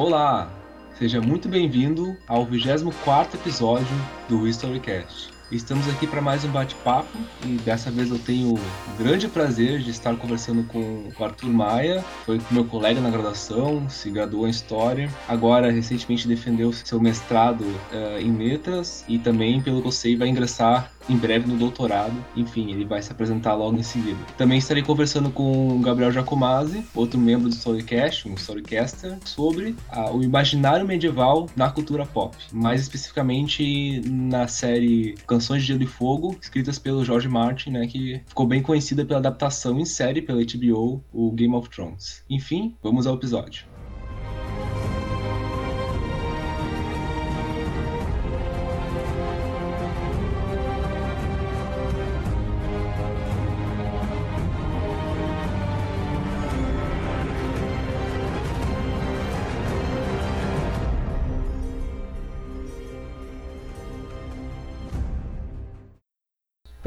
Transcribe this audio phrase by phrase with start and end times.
[0.00, 0.50] Olá,
[0.98, 3.86] seja muito bem-vindo ao 24 episódio
[4.30, 5.28] do Historycast.
[5.52, 8.60] Estamos aqui para mais um bate-papo e dessa vez eu tenho o
[8.96, 14.10] grande prazer de estar conversando com o Arthur Maia, foi meu colega na graduação, se
[14.10, 19.88] graduou em História, agora recentemente defendeu seu mestrado uh, em Letras e também, pelo que
[19.88, 22.14] eu sei, vai ingressar em breve no doutorado.
[22.36, 24.18] Enfim, ele vai se apresentar logo em seguida.
[24.36, 30.16] Também estarei conversando com o Gabriel Giacomazzi, outro membro do Storycast, um Storycaster, sobre uh,
[30.16, 36.36] o imaginário medieval na cultura pop, mais especificamente na série Canções de Gelo e Fogo,
[36.40, 41.02] escritas pelo George Martin, né, que ficou bem conhecida pela adaptação em série pela HBO,
[41.12, 42.24] o Game of Thrones.
[42.28, 43.69] Enfim, vamos ao episódio.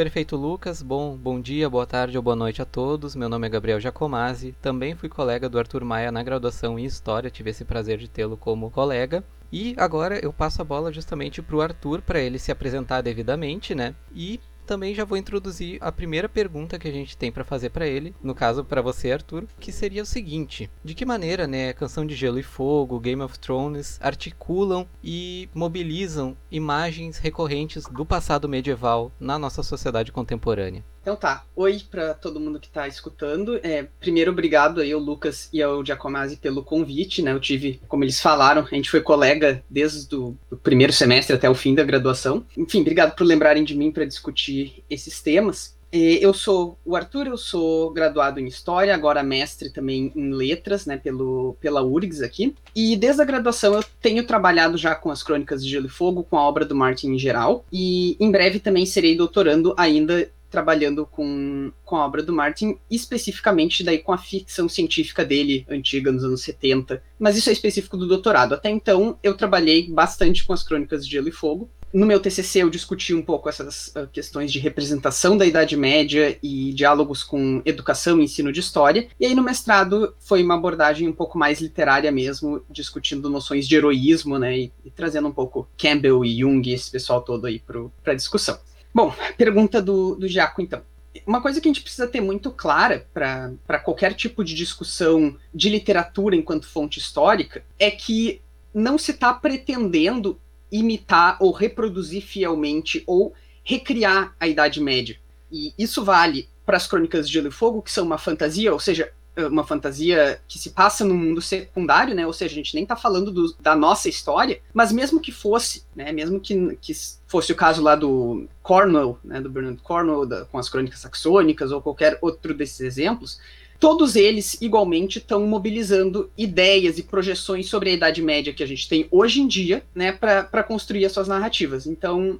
[0.04, 0.82] Perfeito, Lucas.
[0.82, 3.16] Bom, bom dia, boa tarde ou boa noite a todos.
[3.16, 4.54] Meu nome é Gabriel Giacomazzi.
[4.62, 7.30] Também fui colega do Arthur Maia na graduação em História.
[7.30, 9.24] Tive esse prazer de tê-lo como colega.
[9.50, 13.74] E agora eu passo a bola justamente para o Arthur para ele se apresentar devidamente,
[13.74, 13.96] né?
[14.14, 17.88] E também já vou introduzir a primeira pergunta que a gente tem para fazer para
[17.88, 22.06] ele, no caso para você, Arthur, que seria o seguinte: de que maneira, né, Canção
[22.06, 29.12] de Gelo e Fogo, Game of Thrones articulam e mobilizam imagens recorrentes do passado medieval
[29.20, 30.84] na nossa sociedade contemporânea?
[31.04, 33.60] Então tá, oi para todo mundo que está escutando.
[33.62, 37.34] É, primeiro, obrigado aí ao Lucas e ao Giacomazzi pelo convite, né?
[37.34, 41.56] Eu tive, como eles falaram, a gente foi colega desde o primeiro semestre até o
[41.56, 42.46] fim da graduação.
[42.58, 45.76] Enfim, obrigado por lembrarem de mim para discutir esses temas.
[45.92, 50.98] Eu sou o Arthur, eu sou graduado em História, agora mestre também em Letras, né,
[50.98, 52.56] pelo, pela URGS aqui.
[52.74, 56.24] E desde a graduação eu tenho trabalhado já com as Crônicas de Gelo e Fogo,
[56.24, 57.64] com a obra do Martin em geral.
[57.72, 63.84] E em breve também serei doutorando ainda trabalhando com, com a obra do Martin, especificamente
[63.84, 67.02] daí com a ficção científica dele, antiga, nos anos 70.
[67.18, 68.54] Mas isso é específico do doutorado.
[68.54, 71.72] Até então, eu trabalhei bastante com as crônicas de Gelo e Fogo.
[71.92, 76.38] No meu TCC, eu discuti um pouco essas uh, questões de representação da Idade Média
[76.44, 79.08] e diálogos com educação e ensino de história.
[79.20, 83.76] E aí, no mestrado, foi uma abordagem um pouco mais literária mesmo, discutindo noções de
[83.76, 88.14] heroísmo, né, e, e trazendo um pouco Campbell e Jung, esse pessoal todo aí para
[88.14, 88.60] discussão.
[88.94, 90.82] Bom, pergunta do, do Jaco, então.
[91.26, 95.70] Uma coisa que a gente precisa ter muito clara para qualquer tipo de discussão de
[95.70, 98.42] literatura enquanto fonte histórica é que
[98.74, 100.40] não se está pretendendo
[100.72, 103.34] imitar ou reproduzir fielmente ou
[103.64, 105.18] recriar a Idade Média.
[105.52, 108.80] E isso vale para as Crônicas de Gelo e Fogo, que são uma fantasia, ou
[108.80, 112.26] seja, uma fantasia que se passa no mundo secundário, né?
[112.26, 115.84] Ou seja, a gente nem tá falando do, da nossa história, mas mesmo que fosse,
[115.96, 116.12] né?
[116.12, 116.94] Mesmo que, que
[117.28, 119.42] fosse o caso lá do Cornwell, né?
[119.42, 123.40] Do Bernard Cornwell, da, com as crônicas saxônicas ou qualquer outro desses exemplos,
[123.80, 128.88] todos eles igualmente estão mobilizando ideias e projeções sobre a Idade Média que a gente
[128.88, 130.12] tem hoje em dia, né?
[130.12, 131.88] Para construir as suas narrativas.
[131.88, 132.40] Então,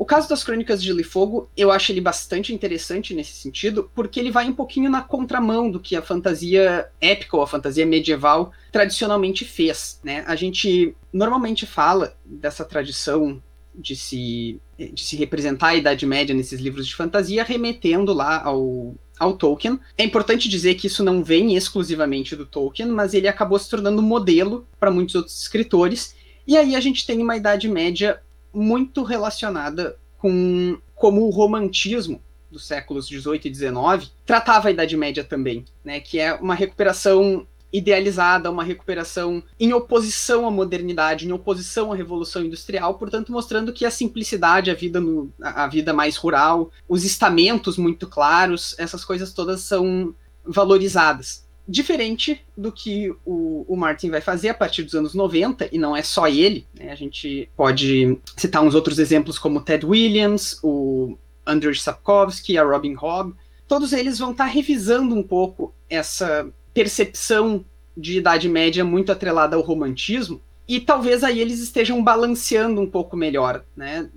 [0.00, 4.30] o caso das Crônicas de Gelo eu acho ele bastante interessante nesse sentido, porque ele
[4.30, 9.44] vai um pouquinho na contramão do que a fantasia épica ou a fantasia medieval tradicionalmente
[9.44, 10.24] fez, né?
[10.26, 13.42] A gente normalmente fala dessa tradição
[13.74, 18.94] de se, de se representar a Idade Média nesses livros de fantasia, remetendo lá ao,
[19.18, 19.78] ao Tolkien.
[19.98, 24.00] É importante dizer que isso não vem exclusivamente do Tolkien, mas ele acabou se tornando
[24.00, 26.16] modelo para muitos outros escritores.
[26.46, 28.18] E aí a gente tem uma Idade Média
[28.52, 35.24] muito relacionada com como o romantismo dos séculos 18 e 19 tratava a Idade Média
[35.24, 41.92] também, né, que é uma recuperação idealizada, uma recuperação em oposição à modernidade, em oposição
[41.92, 46.70] à revolução industrial, portanto mostrando que a simplicidade, a vida no, a vida mais rural,
[46.88, 50.14] os estamentos muito claros, essas coisas todas são
[50.44, 55.78] valorizadas diferente do que o, o, Martin vai fazer a partir dos anos 90, e
[55.78, 56.90] não é só ele, né?
[56.90, 62.94] a gente pode citar uns outros exemplos como Ted Williams, o Andrzej Sapkowski, a Robin
[62.94, 63.34] Hobb,
[63.68, 67.64] todos eles vão estar tá revisando um pouco essa percepção
[67.96, 73.16] de Idade Média muito atrelada ao romantismo, e talvez aí eles estejam balanceando um pouco
[73.16, 74.08] melhor, né?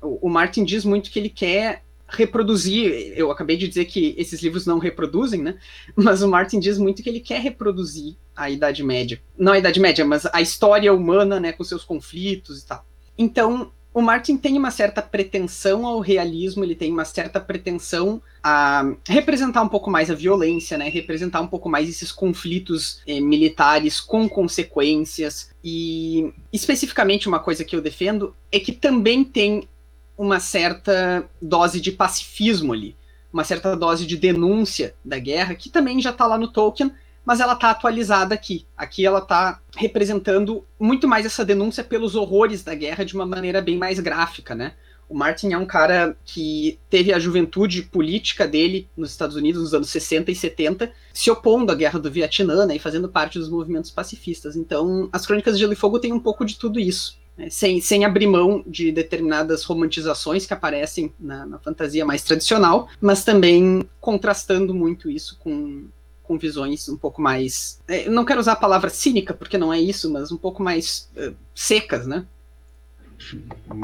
[0.00, 1.81] O, o Martin diz muito que ele quer
[2.12, 3.12] reproduzir.
[3.16, 5.56] Eu acabei de dizer que esses livros não reproduzem, né?
[5.96, 9.20] Mas o Martin diz muito que ele quer reproduzir a Idade Média.
[9.36, 12.86] Não a Idade Média, mas a história humana, né, com seus conflitos e tal.
[13.16, 18.90] Então, o Martin tem uma certa pretensão ao realismo, ele tem uma certa pretensão a
[19.06, 20.88] representar um pouco mais a violência, né?
[20.88, 25.50] Representar um pouco mais esses conflitos eh, militares com consequências.
[25.62, 29.68] E especificamente uma coisa que eu defendo é que também tem
[30.16, 32.96] uma certa dose de pacifismo ali,
[33.32, 36.92] uma certa dose de denúncia da guerra, que também já está lá no Tolkien,
[37.24, 38.66] mas ela está atualizada aqui.
[38.76, 43.62] Aqui ela está representando muito mais essa denúncia pelos horrores da guerra de uma maneira
[43.62, 44.72] bem mais gráfica, né?
[45.08, 49.74] O Martin é um cara que teve a juventude política dele nos Estados Unidos nos
[49.74, 53.50] anos 60 e 70, se opondo à guerra do Vietnã né, e fazendo parte dos
[53.50, 54.56] movimentos pacifistas.
[54.56, 57.18] Então, as Crônicas de Gelo e Fogo têm um pouco de tudo isso.
[57.36, 62.88] Né, sem, sem abrir mão de determinadas romantizações que aparecem na, na fantasia mais tradicional,
[63.00, 65.84] mas também contrastando muito isso com
[66.22, 67.80] com visões um pouco mais.
[67.86, 71.10] É, não quero usar a palavra cínica, porque não é isso, mas um pouco mais
[71.16, 72.24] uh, secas, né?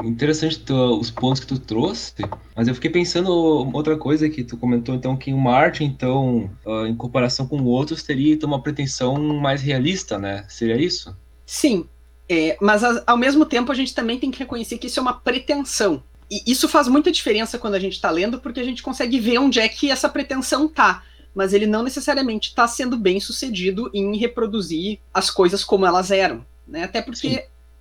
[0.03, 2.13] Interessante tu, os pontos que tu trouxe,
[2.55, 3.31] mas eu fiquei pensando
[3.73, 8.03] outra coisa que tu comentou, então, que o Martin, então, uh, em comparação com outros,
[8.03, 10.45] teria então, uma pretensão mais realista, né?
[10.49, 11.15] Seria isso?
[11.45, 11.87] Sim,
[12.29, 15.13] é, mas ao mesmo tempo a gente também tem que reconhecer que isso é uma
[15.13, 16.03] pretensão.
[16.29, 19.39] E isso faz muita diferença quando a gente está lendo, porque a gente consegue ver
[19.39, 21.03] onde é que essa pretensão tá
[21.33, 26.45] mas ele não necessariamente está sendo bem sucedido em reproduzir as coisas como elas eram.
[26.67, 26.83] Né?
[26.83, 27.39] Até porque Sim.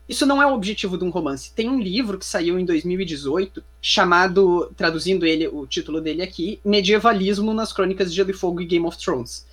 [0.09, 1.53] isso não é o objetivo de um romance.
[1.55, 7.53] Tem um livro que saiu em 2018, chamado, traduzindo ele, o título dele aqui, Medievalismo
[7.55, 9.47] nas Crônicas de Gelo e Fogo e Game of Thrones.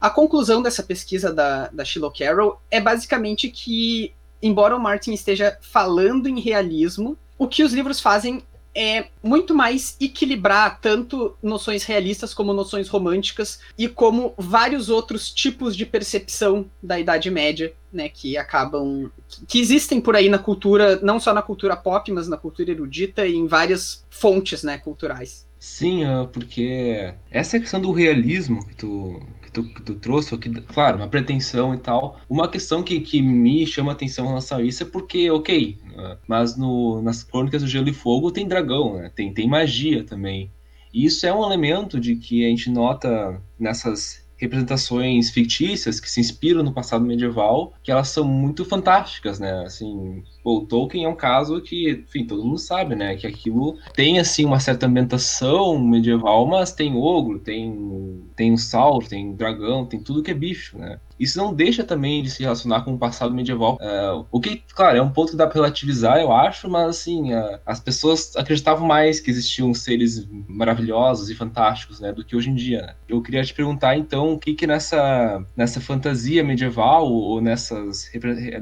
[0.00, 5.56] A conclusão dessa pesquisa da, da Shiloh Carroll é basicamente que, embora o Martin esteja
[5.60, 8.42] falando em realismo, o que os livros fazem
[8.74, 15.76] é muito mais equilibrar tanto noções realistas como noções românticas e como vários outros tipos
[15.76, 19.10] de percepção da Idade Média, né, que acabam
[19.48, 23.26] que existem por aí na cultura, não só na cultura pop, mas na cultura erudita
[23.26, 25.46] e em várias fontes, né, culturais.
[25.58, 29.20] Sim, ah, porque essa questão do realismo que tu,
[29.50, 32.18] que tu, que tu trouxe, que, claro, uma pretensão e tal.
[32.28, 36.16] Uma questão que, que me chama atenção em relação a isso é porque, ok, ah,
[36.26, 39.10] mas no, nas Crônicas do Gelo e Fogo tem dragão, né?
[39.14, 40.50] tem, tem magia também.
[40.92, 46.18] E isso é um elemento de que a gente nota nessas representações fictícias que se
[46.18, 49.64] inspiram no passado medieval, que elas são muito fantásticas, né?
[49.66, 53.16] Assim, o Tolkien é um caso que, enfim, todo mundo sabe, né?
[53.16, 59.06] Que aquilo tem, assim, uma certa ambientação medieval, mas tem ogro, tem, tem um sauro,
[59.06, 60.98] tem dragão, tem tudo que é bicho, né?
[61.20, 63.74] Isso não deixa também de se relacionar com o passado medieval.
[63.74, 67.34] Uh, o que, claro, é um ponto que dá para relativizar, eu acho, mas assim,
[67.34, 72.48] uh, as pessoas acreditavam mais que existiam seres maravilhosos e fantásticos, né, do que hoje
[72.48, 72.80] em dia.
[72.80, 72.94] Né?
[73.06, 78.10] Eu queria te perguntar, então, o que que nessa, nessa fantasia medieval ou nessas,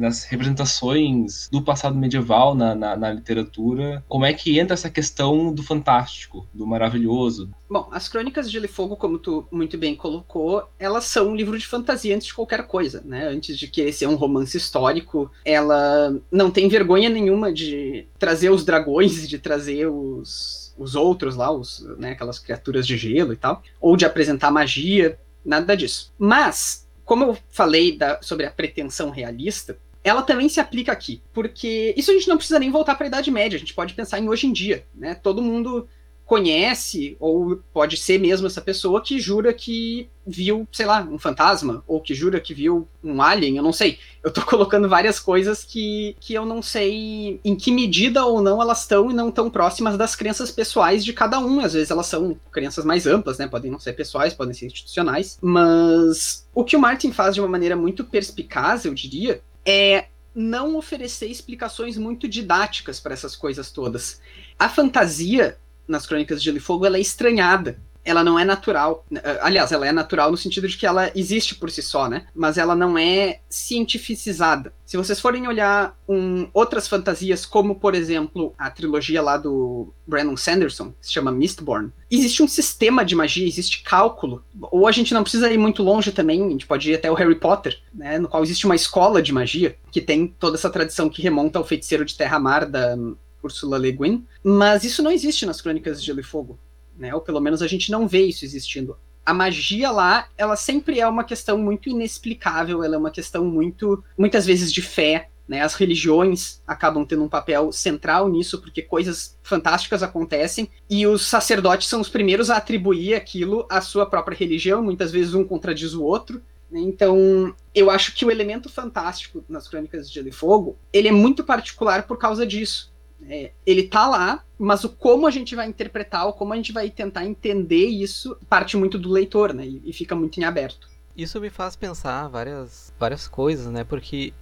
[0.00, 5.52] nessas representações do passado medieval na, na, na literatura, como é que entra essa questão
[5.52, 7.50] do fantástico, do maravilhoso?
[7.68, 11.36] Bom, as Crônicas de Gelo e Fogo, como tu muito bem colocou, elas são um
[11.36, 13.28] livro de fantasia antes de qualquer coisa, né?
[13.28, 18.64] Antes de querer ser um romance histórico, ela não tem vergonha nenhuma de trazer os
[18.64, 23.62] dragões, de trazer os, os outros lá, os, né, aquelas criaturas de gelo e tal,
[23.78, 26.14] ou de apresentar magia, nada disso.
[26.18, 31.94] Mas, como eu falei da, sobre a pretensão realista, ela também se aplica aqui, porque
[31.96, 34.18] isso a gente não precisa nem voltar para a Idade Média, a gente pode pensar
[34.18, 35.14] em hoje em dia, né?
[35.14, 35.88] Todo mundo
[36.28, 41.82] conhece, ou pode ser mesmo essa pessoa que jura que viu, sei lá, um fantasma,
[41.86, 43.98] ou que jura que viu um alien, eu não sei.
[44.22, 48.60] Eu tô colocando várias coisas que, que eu não sei em que medida ou não
[48.60, 51.60] elas estão e não tão próximas das crenças pessoais de cada um.
[51.60, 53.48] Às vezes elas são crenças mais amplas, né?
[53.48, 55.38] Podem não ser pessoais, podem ser institucionais.
[55.40, 60.76] Mas o que o Martin faz de uma maneira muito perspicaz, eu diria, é não
[60.76, 64.20] oferecer explicações muito didáticas para essas coisas todas.
[64.58, 67.80] A fantasia nas Crônicas de Gelo e Fogo, ela é estranhada.
[68.08, 69.04] Ela não é natural.
[69.40, 72.26] Aliás, ela é natural no sentido de que ela existe por si só, né?
[72.34, 74.72] Mas ela não é cientificizada.
[74.86, 80.36] Se vocês forem olhar um, outras fantasias, como por exemplo a trilogia lá do Brandon
[80.36, 84.42] Sanderson, que se chama Mistborn, existe um sistema de magia, existe cálculo.
[84.62, 87.14] Ou a gente não precisa ir muito longe também, a gente pode ir até o
[87.14, 88.18] Harry Potter, né?
[88.18, 91.66] No qual existe uma escola de magia que tem toda essa tradição que remonta ao
[91.66, 92.96] feiticeiro de Terra-Mar da
[93.42, 96.58] Ursula Le Guin, mas isso não existe nas Crônicas de Gelo e Fogo,
[96.98, 97.14] né?
[97.14, 98.96] Ou pelo menos a gente não vê isso existindo.
[99.24, 104.02] A magia lá, ela sempre é uma questão muito inexplicável, ela é uma questão muito,
[104.16, 105.62] muitas vezes de fé, né?
[105.62, 111.88] As religiões acabam tendo um papel central nisso, porque coisas fantásticas acontecem, e os sacerdotes
[111.88, 116.02] são os primeiros a atribuir aquilo à sua própria religião, muitas vezes um contradiz o
[116.02, 116.80] outro, né?
[116.80, 121.12] então, eu acho que o elemento fantástico nas Crônicas de Gelo e Fogo, ele é
[121.12, 122.92] muito particular por causa disso
[123.26, 126.72] É, ele tá lá, mas o como a gente vai interpretar, ou como a gente
[126.72, 129.66] vai tentar entender isso, parte muito do leitor, né?
[129.66, 130.88] E, e fica muito em aberto.
[131.16, 133.82] Isso me faz pensar várias, várias coisas, né?
[133.84, 134.32] Porque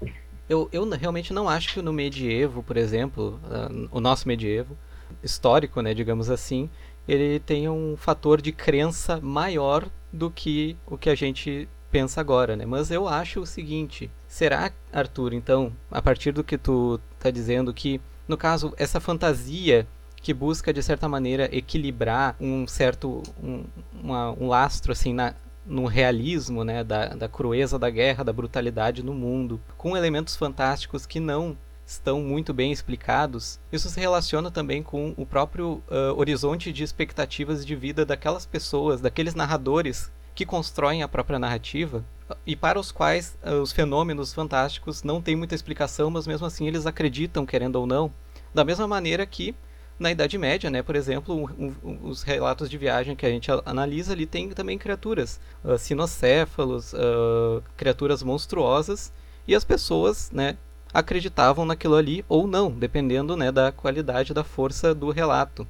[0.48, 4.76] eu, eu realmente não acho que no medievo, por exemplo, uh, o nosso medievo,
[5.22, 6.68] histórico, né, digamos assim,
[7.06, 12.56] ele tenha um fator de crença maior do que o que a gente pensa agora,
[12.56, 12.66] né?
[12.66, 17.72] Mas eu acho o seguinte, será, Arthur, então, a partir do que tu tá dizendo
[17.72, 19.86] que, no caso, essa fantasia
[20.20, 23.64] que busca de certa maneira equilibrar um certo um,
[24.02, 29.02] uma, um lastro assim na, no realismo né, da, da crueza da guerra, da brutalidade
[29.02, 31.56] no mundo, com elementos fantásticos que não
[31.86, 37.64] estão muito bem explicados, isso se relaciona também com o próprio uh, horizonte de expectativas
[37.64, 42.04] de vida daquelas pessoas, daqueles narradores que constroem a própria narrativa
[42.44, 46.68] e para os quais uh, os fenômenos fantásticos não têm muita explicação, mas mesmo assim
[46.68, 48.12] eles acreditam, querendo ou não,
[48.54, 49.54] da mesma maneira que
[49.98, 53.50] na Idade Média, né, por exemplo, um, um, os relatos de viagem que a gente
[53.64, 59.10] analisa ali tem também criaturas, uh, sinocéfalos, uh, criaturas monstruosas,
[59.48, 60.58] e as pessoas, né,
[60.92, 65.66] acreditavam naquilo ali ou não, dependendo né, da qualidade da força do relato.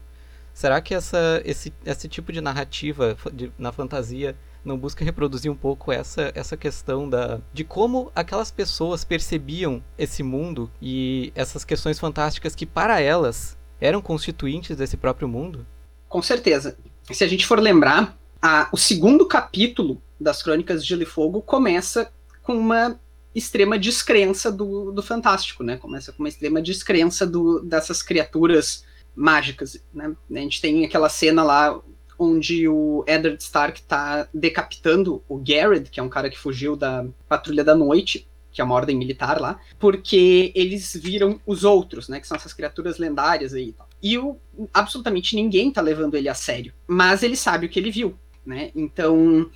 [0.52, 4.34] Será que essa, esse, esse tipo de narrativa de, na fantasia
[4.66, 10.22] não busca reproduzir um pouco essa, essa questão da, de como aquelas pessoas percebiam esse
[10.22, 15.66] mundo e essas questões fantásticas que para elas eram constituintes desse próprio mundo?
[16.08, 16.76] Com certeza.
[17.10, 21.40] Se a gente for lembrar, a, o segundo capítulo das Crônicas de Gelo e Fogo
[21.40, 22.10] começa
[22.42, 22.98] com uma
[23.34, 25.76] extrema descrença do, do fantástico, né?
[25.76, 30.14] Começa com uma extrema descrença do, dessas criaturas mágicas, né?
[30.30, 31.80] A gente tem aquela cena lá
[32.18, 37.04] onde o Eddard Stark está decapitando o Garrett, que é um cara que fugiu da
[37.28, 42.18] Patrulha da Noite, que é uma ordem militar lá, porque eles viram os outros, né,
[42.20, 43.74] que são essas criaturas lendárias aí.
[44.02, 44.38] E o,
[44.72, 48.70] absolutamente ninguém tá levando ele a sério, mas ele sabe o que ele viu, né?
[48.74, 49.50] Então,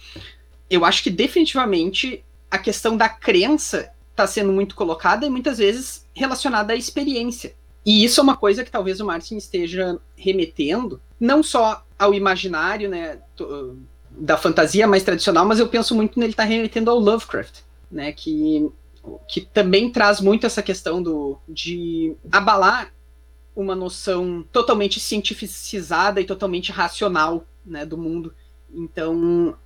[0.69, 6.07] eu acho que definitivamente a questão da crença está sendo muito colocada e muitas vezes
[6.12, 7.55] relacionada à experiência.
[7.85, 12.88] E isso é uma coisa que talvez o Martin esteja remetendo, não só ao imaginário,
[12.88, 13.18] né,
[14.10, 17.60] da fantasia mais tradicional, mas eu penso muito nele estar tá remetendo ao Lovecraft,
[17.90, 18.70] né, que,
[19.28, 22.92] que também traz muito essa questão do, de abalar
[23.54, 28.34] uma noção totalmente cientificizada e totalmente racional, né, do mundo.
[28.72, 29.56] Então,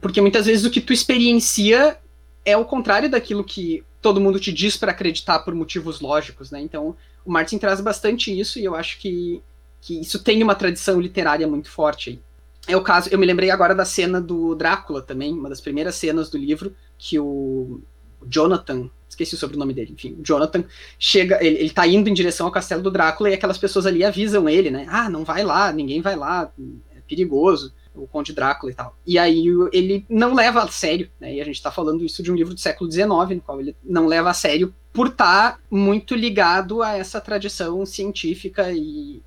[0.00, 1.98] porque muitas vezes o que tu experiencia
[2.44, 6.60] é o contrário daquilo que todo mundo te diz para acreditar por motivos lógicos, né?
[6.60, 9.42] Então, o Martin traz bastante isso e eu acho que,
[9.80, 12.20] que isso tem uma tradição literária muito forte aí.
[12.68, 15.94] É o caso, eu me lembrei agora da cena do Drácula também, uma das primeiras
[15.94, 17.80] cenas do livro, que o
[18.28, 20.64] Jonathan, esqueci o sobrenome dele, enfim, Jonathan
[20.98, 24.04] chega, ele, ele tá indo em direção ao castelo do Drácula e aquelas pessoas ali
[24.04, 24.86] avisam ele, né?
[24.88, 26.52] Ah, não vai lá, ninguém vai lá,
[26.94, 28.96] é perigoso o Conde Drácula e tal.
[29.06, 31.34] E aí ele não leva a sério, né?
[31.34, 33.76] E a gente está falando isso de um livro do século XIX, no qual ele
[33.82, 39.22] não leva a sério por estar tá muito ligado a essa tradição científica e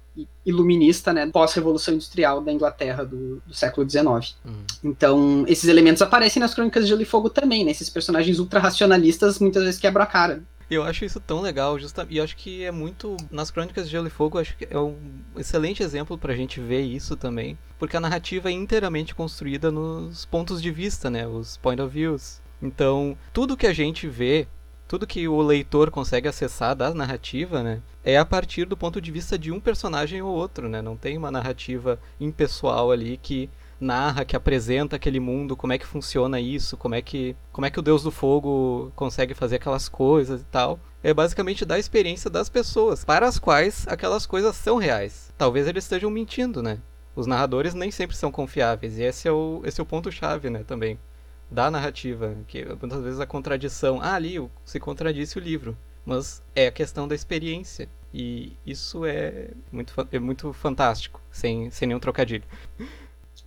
[0.46, 4.04] iluminista, né, pós-revolução industrial da Inglaterra do, do século XIX.
[4.46, 4.64] Uhum.
[4.84, 7.72] Então, esses elementos aparecem nas Crônicas de Gelo e Fogo também, né?
[7.72, 10.44] Esses personagens ultra-racionalistas muitas vezes quebram a cara.
[10.70, 13.18] Eu acho isso tão legal, justamente, e acho que é muito.
[13.30, 14.96] Nas Crônicas de Gelo e Fogo, acho que é um
[15.38, 20.62] excelente exemplo pra gente ver isso também, porque a narrativa é inteiramente construída nos pontos
[20.62, 21.28] de vista, né?
[21.28, 22.42] Os point of views.
[22.62, 24.48] Então, tudo que a gente vê,
[24.94, 27.82] tudo que o leitor consegue acessar da narrativa, né?
[28.04, 30.84] É a partir do ponto de vista de um personagem ou outro, né?
[30.84, 35.86] Não tem uma narrativa impessoal ali que narra, que apresenta aquele mundo, como é que
[35.88, 39.90] funciona isso, como é que, como é que o Deus do Fogo consegue fazer aquelas
[39.90, 40.80] coisas e tal.
[41.02, 45.34] É basicamente da experiência das pessoas, para as quais aquelas coisas são reais.
[45.36, 46.78] Talvez eles estejam mentindo, né?
[47.16, 50.64] Os narradores nem sempre são confiáveis, e esse é o, esse é o ponto-chave, né,
[50.64, 51.00] também,
[51.54, 56.68] da narrativa, que muitas vezes a contradição, ah, ali se contradisse o livro, mas é
[56.68, 62.44] a questão da experiência, e isso é muito, é muito fantástico, sem, sem nenhum trocadilho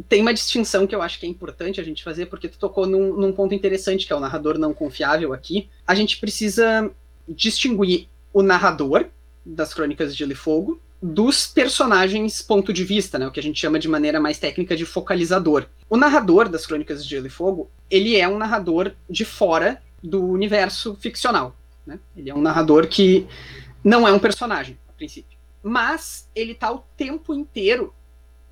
[0.08, 2.86] tem uma distinção que eu acho que é importante a gente fazer, porque tu tocou
[2.86, 5.68] num, num, ponto interessante, que é o narrador não confiável aqui.
[5.86, 6.90] A gente precisa
[7.26, 9.06] distinguir o narrador
[9.44, 13.42] das Crônicas de Gelo e Fogo dos personagens ponto de vista, né, o que a
[13.42, 15.66] gente chama de maneira mais técnica de focalizador.
[15.88, 20.24] O narrador das Crônicas de Gelo e Fogo, ele é um narrador de fora do
[20.24, 21.54] universo ficcional.
[21.86, 21.98] Né?
[22.16, 23.26] Ele é um narrador que
[23.84, 25.38] não é um personagem, a princípio.
[25.62, 27.92] Mas ele está o tempo inteiro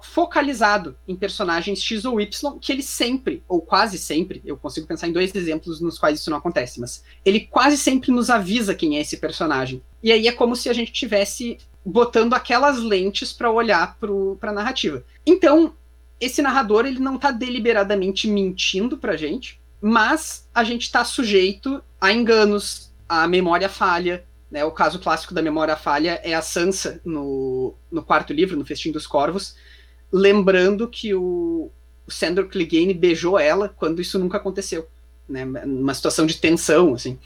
[0.05, 5.09] focalizado em personagens X ou Y, que ele sempre, ou quase sempre, eu consigo pensar
[5.09, 8.97] em dois exemplos nos quais isso não acontece, mas ele quase sempre nos avisa quem
[8.97, 9.83] é esse personagem.
[10.03, 14.55] E aí é como se a gente tivesse botando aquelas lentes para olhar para a
[14.55, 15.05] narrativa.
[15.27, 15.75] Então,
[16.21, 22.13] esse narrador ele não está deliberadamente mentindo pra gente, mas a gente está sujeito a
[22.13, 24.25] enganos, a memória falha.
[24.51, 24.65] Né?
[24.65, 28.93] O caso clássico da memória falha é a Sansa no, no quarto livro, no Festim
[28.93, 29.57] dos Corvos,
[30.13, 31.71] lembrando que o,
[32.07, 34.89] o Sandor Clegane beijou ela quando isso nunca aconteceu.
[35.29, 35.45] Né?
[35.45, 37.19] Numa situação de tensão, assim.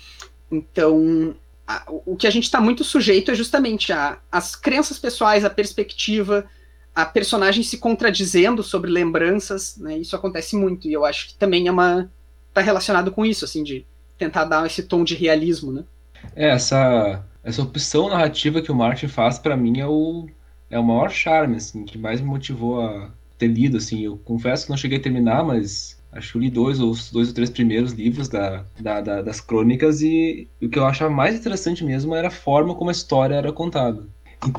[0.51, 1.35] Então,
[1.67, 5.51] a, o que a gente está muito sujeito é justamente a, as crenças pessoais, a
[5.51, 6.47] perspectiva,
[6.95, 9.99] a personagem se contradizendo sobre lembranças, né?
[9.99, 12.11] Isso acontece muito e eu acho que também é uma
[12.53, 15.85] tá relacionado com isso, assim, de tentar dar esse tom de realismo, né?
[16.35, 20.27] É, essa essa opção narrativa que o Martin faz para mim é o
[20.71, 24.05] é o maior charme, assim, que mais me motivou a ter lido, assim.
[24.05, 27.35] Eu confesso que não cheguei a terminar, mas acho que li dois ou dois ou
[27.35, 31.85] três primeiros livros da, da, da, das crônicas e o que eu achava mais interessante
[31.85, 34.07] mesmo era a forma como a história era contada.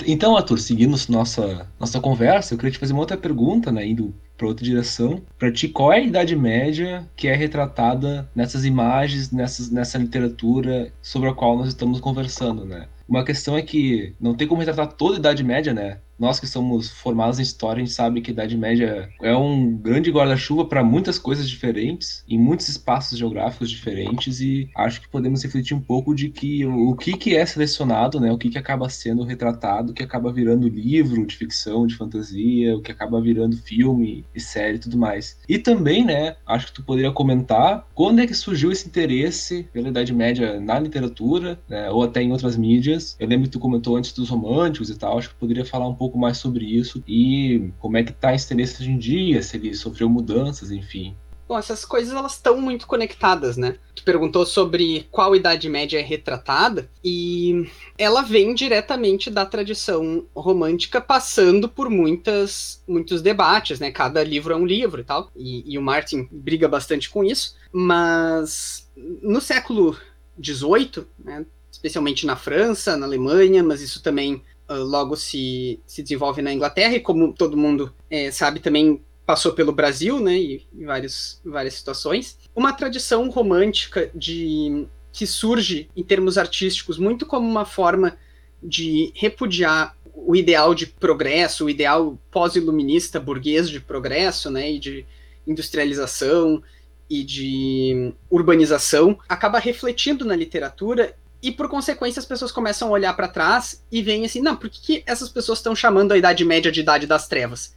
[0.05, 4.13] Então, Arthur, seguindo nossa, nossa conversa, eu queria te fazer uma outra pergunta, né, indo
[4.37, 5.21] para outra direção.
[5.37, 10.91] Para ti, qual é a idade média que é retratada nessas imagens, nessas, nessa literatura
[11.01, 12.87] sobre a qual nós estamos conversando, né?
[13.09, 16.01] Uma questão é que não tem como retratar toda a Idade Média, né?
[16.19, 19.77] Nós que somos formados em história, a gente sabe que a Idade Média é um
[19.77, 25.41] grande guarda-chuva para muitas coisas diferentes, em muitos espaços geográficos diferentes, e acho que podemos
[25.41, 28.31] refletir um pouco de que o que, que é selecionado, né?
[28.31, 32.75] O que, que acaba sendo retratado, o que acaba virando livro de ficção, de fantasia,
[32.75, 35.37] o que acaba virando filme e série e tudo mais.
[35.47, 36.35] E também, né?
[36.45, 40.79] Acho que tu poderia comentar quando é que surgiu esse interesse pela Idade Média na
[40.79, 41.89] literatura, né?
[41.89, 43.15] Ou até em outras mídias.
[43.19, 45.95] Eu lembro que tu comentou antes dos românticos e tal, acho que poderia falar um
[45.95, 49.43] pouco pouco mais sobre isso e como é que tá esse tendência hoje em dia,
[49.43, 51.15] se ele sofreu mudanças, enfim.
[51.47, 53.75] Bom, essas coisas elas estão muito conectadas, né?
[53.95, 61.01] Tu perguntou sobre qual idade média é retratada e ela vem diretamente da tradição romântica,
[61.01, 63.89] passando por muitas muitos debates, né?
[63.89, 65.31] Cada livro é um livro e tal.
[65.35, 69.97] E, e o Martin briga bastante com isso, mas no século
[70.39, 76.53] XVIII, né, especialmente na França, na Alemanha, mas isso também logo se, se desenvolve na
[76.53, 81.75] Inglaterra, e como todo mundo é, sabe, também passou pelo Brasil, né, e, vários, várias
[81.75, 82.37] situações.
[82.55, 88.17] Uma tradição romântica de que surge em termos artísticos muito como uma forma
[88.61, 95.05] de repudiar o ideal de progresso, o ideal pós-iluminista burguês de progresso, né, e de
[95.47, 96.61] industrialização
[97.09, 103.13] e de urbanização, acaba refletindo na literatura e por consequência as pessoas começam a olhar
[103.15, 106.43] para trás e veem assim, não, por que, que essas pessoas estão chamando a Idade
[106.43, 107.73] Média de Idade das Trevas?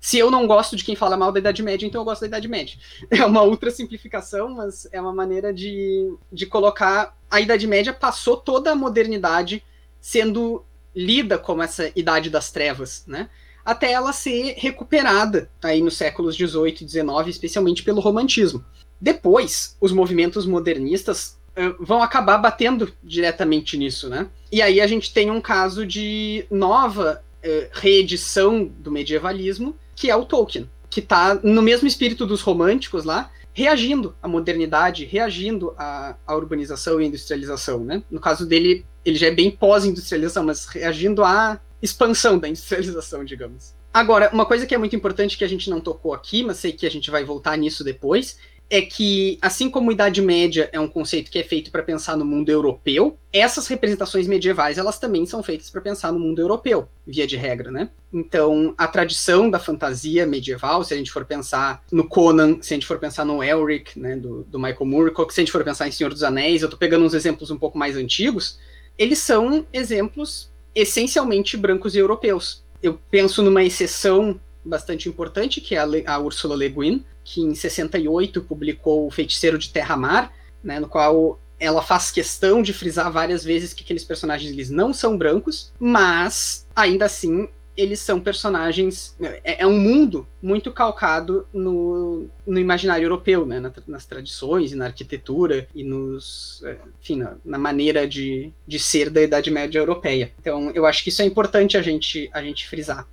[0.00, 2.26] Se eu não gosto de quem fala mal da Idade Média, então eu gosto da
[2.26, 2.76] Idade Média.
[3.10, 7.16] É uma ultra simplificação, mas é uma maneira de, de colocar.
[7.30, 9.64] A Idade Média passou toda a modernidade
[10.00, 10.64] sendo
[10.94, 13.28] lida como essa Idade das Trevas, né?
[13.64, 18.64] Até ela ser recuperada aí nos séculos 18 e 19, especialmente pelo romantismo.
[19.00, 21.35] Depois, os movimentos modernistas
[21.78, 24.28] vão acabar batendo diretamente nisso, né?
[24.52, 30.16] E aí a gente tem um caso de nova uh, reedição do medievalismo, que é
[30.16, 36.14] o Tolkien, que está no mesmo espírito dos românticos lá, reagindo à modernidade, reagindo à,
[36.26, 38.02] à urbanização e industrialização, né?
[38.10, 43.74] No caso dele, ele já é bem pós-industrialização, mas reagindo à expansão da industrialização, digamos.
[43.92, 46.70] Agora, uma coisa que é muito importante que a gente não tocou aqui, mas sei
[46.72, 48.36] que a gente vai voltar nisso depois,
[48.68, 52.24] é que, assim como Idade Média é um conceito que é feito para pensar no
[52.24, 57.26] mundo europeu, essas representações medievais elas também são feitas para pensar no mundo europeu, via
[57.26, 57.88] de regra, né?
[58.12, 62.76] Então, a tradição da fantasia medieval, se a gente for pensar no Conan, se a
[62.76, 65.86] gente for pensar no Elric, né, do, do Michael Moorcock, se a gente for pensar
[65.86, 68.58] em Senhor dos Anéis, eu estou pegando uns exemplos um pouco mais antigos,
[68.98, 72.64] eles são exemplos essencialmente brancos e europeus.
[72.82, 77.40] Eu penso numa exceção bastante importante, que é a, Le a Ursula Le Guin, que
[77.40, 83.10] em 68 publicou O Feiticeiro de Terra-Mar, né, no qual ela faz questão de frisar
[83.10, 89.14] várias vezes que aqueles personagens eles não são brancos, mas ainda assim eles são personagens.
[89.44, 93.60] É, é um mundo muito calcado no, no imaginário europeu, né?
[93.60, 96.62] Na, nas tradições e na arquitetura e nos.
[96.64, 100.32] É, enfim, na, na, maneira de, de ser da Idade Média Europeia.
[100.40, 103.06] Então, eu acho que isso é importante a gente, a gente frisar.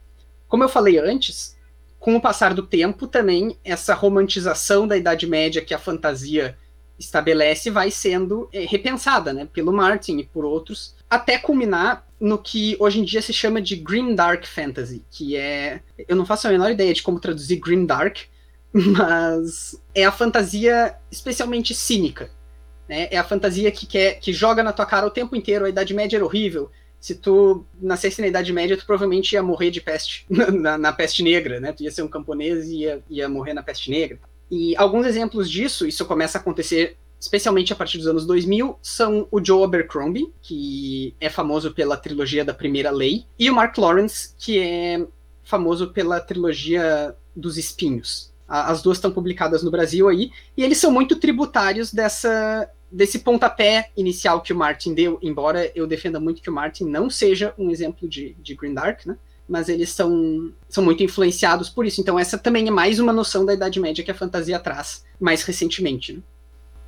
[0.54, 1.58] Como eu falei antes,
[1.98, 6.56] com o passar do tempo, também essa romantização da Idade Média que a fantasia
[7.00, 12.78] estabelece vai sendo é, repensada né, pelo Martin e por outros, até culminar no que
[12.80, 15.82] hoje em dia se chama de Grim Dark Fantasy, que é.
[16.08, 18.20] Eu não faço a menor ideia de como traduzir Grim Dark,
[18.72, 22.30] mas é a fantasia especialmente cínica.
[22.88, 23.08] Né?
[23.10, 25.96] É a fantasia que quer que joga na tua cara o tempo inteiro, a Idade
[25.96, 26.70] Média era horrível.
[27.04, 31.22] Se tu nascesse na Idade Média, tu provavelmente ia morrer de peste, na, na peste
[31.22, 31.74] negra, né?
[31.74, 34.18] Tu ia ser um camponês e ia, ia morrer na peste negra.
[34.50, 39.28] E alguns exemplos disso, isso começa a acontecer especialmente a partir dos anos 2000, são
[39.30, 44.34] o Joe Abercrombie, que é famoso pela trilogia da Primeira Lei, e o Mark Lawrence,
[44.38, 45.06] que é
[45.44, 48.34] famoso pela trilogia dos Espinhos.
[48.48, 53.90] As duas estão publicadas no Brasil aí, e eles são muito tributários dessa desse pontapé
[53.98, 57.72] inicial que o Martin deu, embora eu defenda muito que o Martin não seja um
[57.72, 59.18] exemplo de, de Green Dark, né?
[59.50, 62.00] Mas eles são, são muito influenciados por isso.
[62.00, 65.44] Então, essa também é mais uma noção da Idade Média que a fantasia traz mais
[65.44, 66.14] recentemente.
[66.14, 66.22] Né?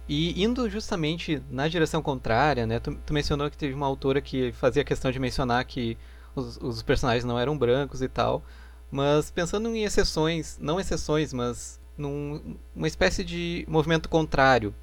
[0.08, 2.80] E indo justamente na direção contrária, né?
[2.80, 5.98] Tu, tu, mencionou que teve uma autora que fazia questão de mencionar que
[6.36, 8.44] os, os, personagens não eram brancos e tal.
[8.90, 14.74] Mas pensando em exceções, não exceções, mas numa espécie de movimento contrário.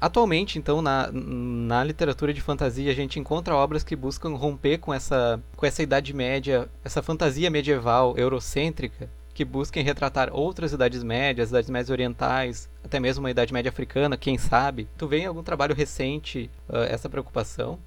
[0.00, 4.92] Atualmente, então, na, na literatura de fantasia, a gente encontra obras que buscam romper com
[4.92, 11.50] essa, com essa Idade Média, essa fantasia medieval eurocêntrica, que busquem retratar outras idades médias,
[11.50, 14.88] idades médias orientais, até mesmo uma idade média africana, quem sabe.
[14.98, 17.78] Tu vê em algum trabalho recente uh, essa preocupação?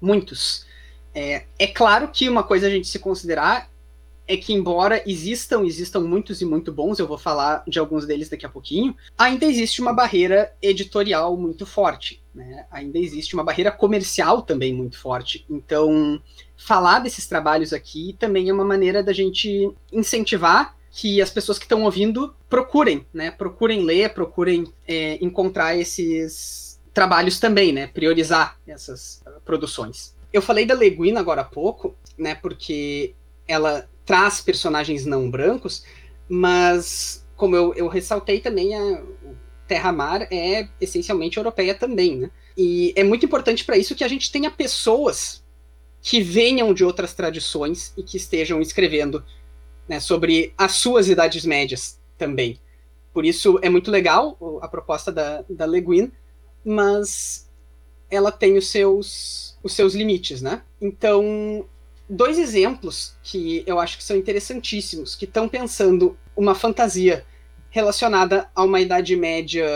[0.00, 0.64] Muitos.
[1.12, 3.71] É, é claro que uma coisa a gente se considerar
[4.26, 8.28] é que embora existam, existam muitos e muito bons, eu vou falar de alguns deles
[8.28, 12.66] daqui a pouquinho, ainda existe uma barreira editorial muito forte, né?
[12.70, 15.44] Ainda existe uma barreira comercial também muito forte.
[15.50, 16.22] Então,
[16.56, 21.64] falar desses trabalhos aqui também é uma maneira da gente incentivar que as pessoas que
[21.64, 23.30] estão ouvindo procurem, né?
[23.30, 27.86] Procurem ler, procurem é, encontrar esses trabalhos também, né?
[27.86, 30.14] Priorizar essas uh, produções.
[30.32, 32.34] Eu falei da Le Guin agora há pouco, né?
[32.34, 33.14] Porque
[33.48, 35.84] ela traz personagens não brancos,
[36.28, 39.02] mas como eu, eu ressaltei também, a
[39.66, 42.30] Terra-Mar é essencialmente europeia também, né?
[42.56, 45.42] E é muito importante para isso que a gente tenha pessoas
[46.00, 49.24] que venham de outras tradições e que estejam escrevendo
[49.88, 52.58] né, sobre as suas idades médias também.
[53.12, 56.12] Por isso é muito legal a proposta da, da Le Guin,
[56.64, 57.48] mas
[58.10, 60.62] ela tem os seus, os seus limites, né?
[60.80, 61.66] Então,
[62.12, 67.24] dois exemplos que eu acho que são interessantíssimos, que estão pensando uma fantasia
[67.70, 69.66] relacionada a uma Idade Média.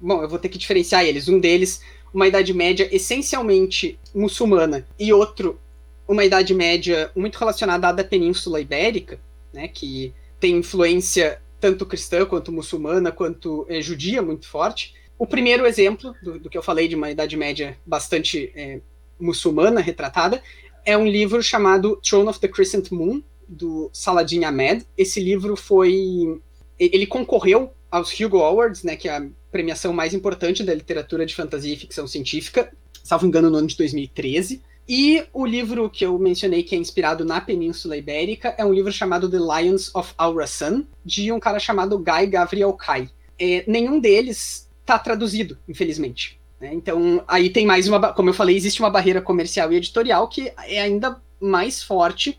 [0.00, 1.28] Bom, eu vou ter que diferenciar eles.
[1.28, 1.82] Um deles,
[2.14, 5.60] uma Idade Média essencialmente muçulmana, e outro,
[6.06, 9.18] uma Idade Média muito relacionada à Península Ibérica,
[9.52, 14.94] né, que tem influência tanto cristã quanto muçulmana, quanto é, judia muito forte.
[15.18, 18.80] O primeiro exemplo do, do, que eu falei de uma Idade Média bastante é,
[19.18, 20.42] muçulmana retratada
[20.84, 24.86] é um livro chamado Throne of the Crescent Moon, do Saladin Ahmed.
[24.96, 26.40] Esse livro foi.
[26.78, 31.34] Ele concorreu aos Hugo Awards, né, que é a premiação mais importante da literatura de
[31.34, 32.72] fantasia e ficção científica,
[33.04, 34.62] salvo engano, no ano de 2013.
[34.88, 38.90] E o livro que eu mencionei, que é inspirado na Península Ibérica, é um livro
[38.90, 43.08] chamado The Lions of Aurasan, de um cara chamado Guy Gavriel Kai.
[43.38, 46.40] É, nenhum deles está traduzido, infelizmente.
[46.62, 46.72] Né?
[46.72, 48.12] Então, aí tem mais uma.
[48.12, 52.38] Como eu falei, existe uma barreira comercial e editorial que é ainda mais forte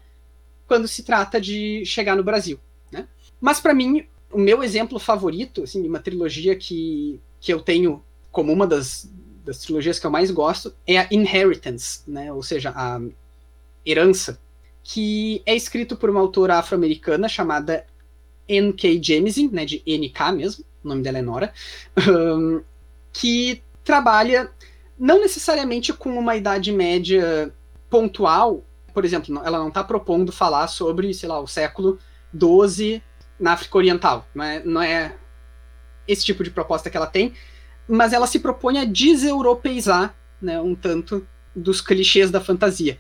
[0.66, 2.58] quando se trata de chegar no Brasil.
[2.90, 3.06] Né?
[3.42, 8.02] Mas, para mim, o meu exemplo favorito, assim, de uma trilogia que, que eu tenho
[8.32, 9.12] como uma das,
[9.44, 12.32] das trilogias que eu mais gosto, é a Inheritance, né?
[12.32, 13.02] ou seja, a
[13.86, 14.40] herança,
[14.82, 17.86] que é escrito por uma autora afro-americana chamada
[18.48, 19.04] N.K.
[19.04, 20.32] Jemisin, né, de N.K.
[20.32, 21.54] mesmo, o nome dela é Nora,
[23.12, 24.50] que trabalha
[24.98, 27.54] não necessariamente com uma idade média
[27.90, 31.98] pontual, por exemplo, ela não está propondo falar sobre, sei lá, o século
[32.34, 33.02] XII
[33.40, 35.16] na África Oriental, não é, não é
[36.08, 37.34] esse tipo de proposta que ela tem,
[37.88, 42.98] mas ela se propõe a deseuropeizar né, um tanto dos clichês da fantasia.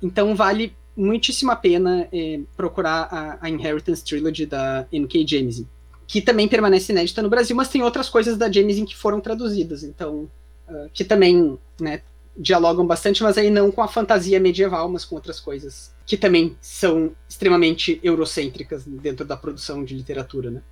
[0.00, 5.26] Então vale muitíssimo a pena é, procurar a, a, Inheritance Trilogy da N.K.
[5.26, 5.68] Jemisin
[6.06, 9.82] que também permanece inédita no Brasil, mas tem outras coisas da Jameson que foram traduzidas,
[9.82, 10.30] então
[10.68, 12.02] uh, que também né,
[12.36, 16.56] dialogam bastante, mas aí não com a fantasia medieval, mas com outras coisas que também
[16.60, 20.62] são extremamente eurocêntricas dentro da produção de literatura, né?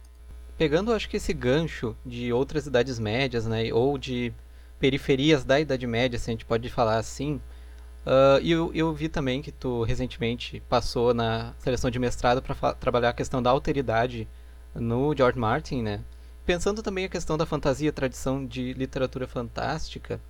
[0.58, 4.32] Pegando, acho que esse gancho de outras idades médias, né, ou de
[4.78, 7.40] periferias da Idade Média, se a gente pode falar assim,
[8.06, 13.10] uh, eu, eu vi também que tu recentemente passou na seleção de mestrado para trabalhar
[13.10, 14.28] a questão da alteridade
[14.74, 16.00] no George Martin, né?
[16.46, 20.20] Pensando também a questão da fantasia, tradição de literatura fantástica,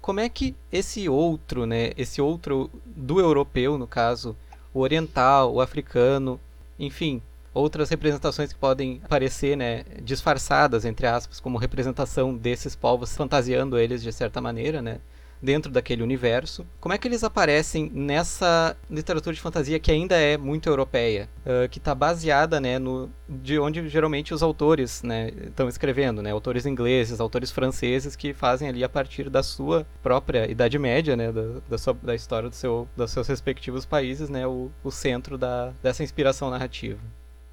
[0.00, 4.36] como é que esse outro, né, esse outro do europeu, no caso,
[4.72, 6.40] o oriental, o africano,
[6.78, 7.20] enfim,
[7.52, 14.02] outras representações que podem aparecer, né, disfarçadas entre aspas, como representação desses povos, fantasiando eles
[14.02, 14.98] de certa maneira, né,
[15.40, 16.66] dentro daquele universo.
[16.80, 21.68] Como é que eles aparecem nessa literatura de fantasia que ainda é muito europeia, uh,
[21.68, 26.64] que está baseada, né, no de onde geralmente os autores, né, estão escrevendo, né, autores
[26.64, 31.60] ingleses, autores franceses que fazem ali a partir da sua própria idade média, né, da,
[31.68, 35.72] da, sua, da história do seu, dos seus respectivos países, né, o, o centro da,
[35.82, 36.98] dessa inspiração narrativa.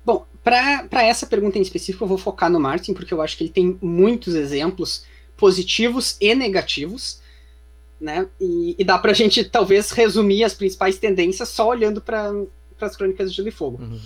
[0.05, 3.43] Bom, para essa pergunta em específico, eu vou focar no Martin, porque eu acho que
[3.45, 5.03] ele tem muitos exemplos
[5.35, 7.19] positivos e negativos
[7.99, 8.27] né?
[8.39, 12.31] E, e dá pra gente talvez resumir as principais tendências só olhando para
[12.81, 13.81] as crônicas de Gelo e Fogo.
[13.81, 13.99] Uhum.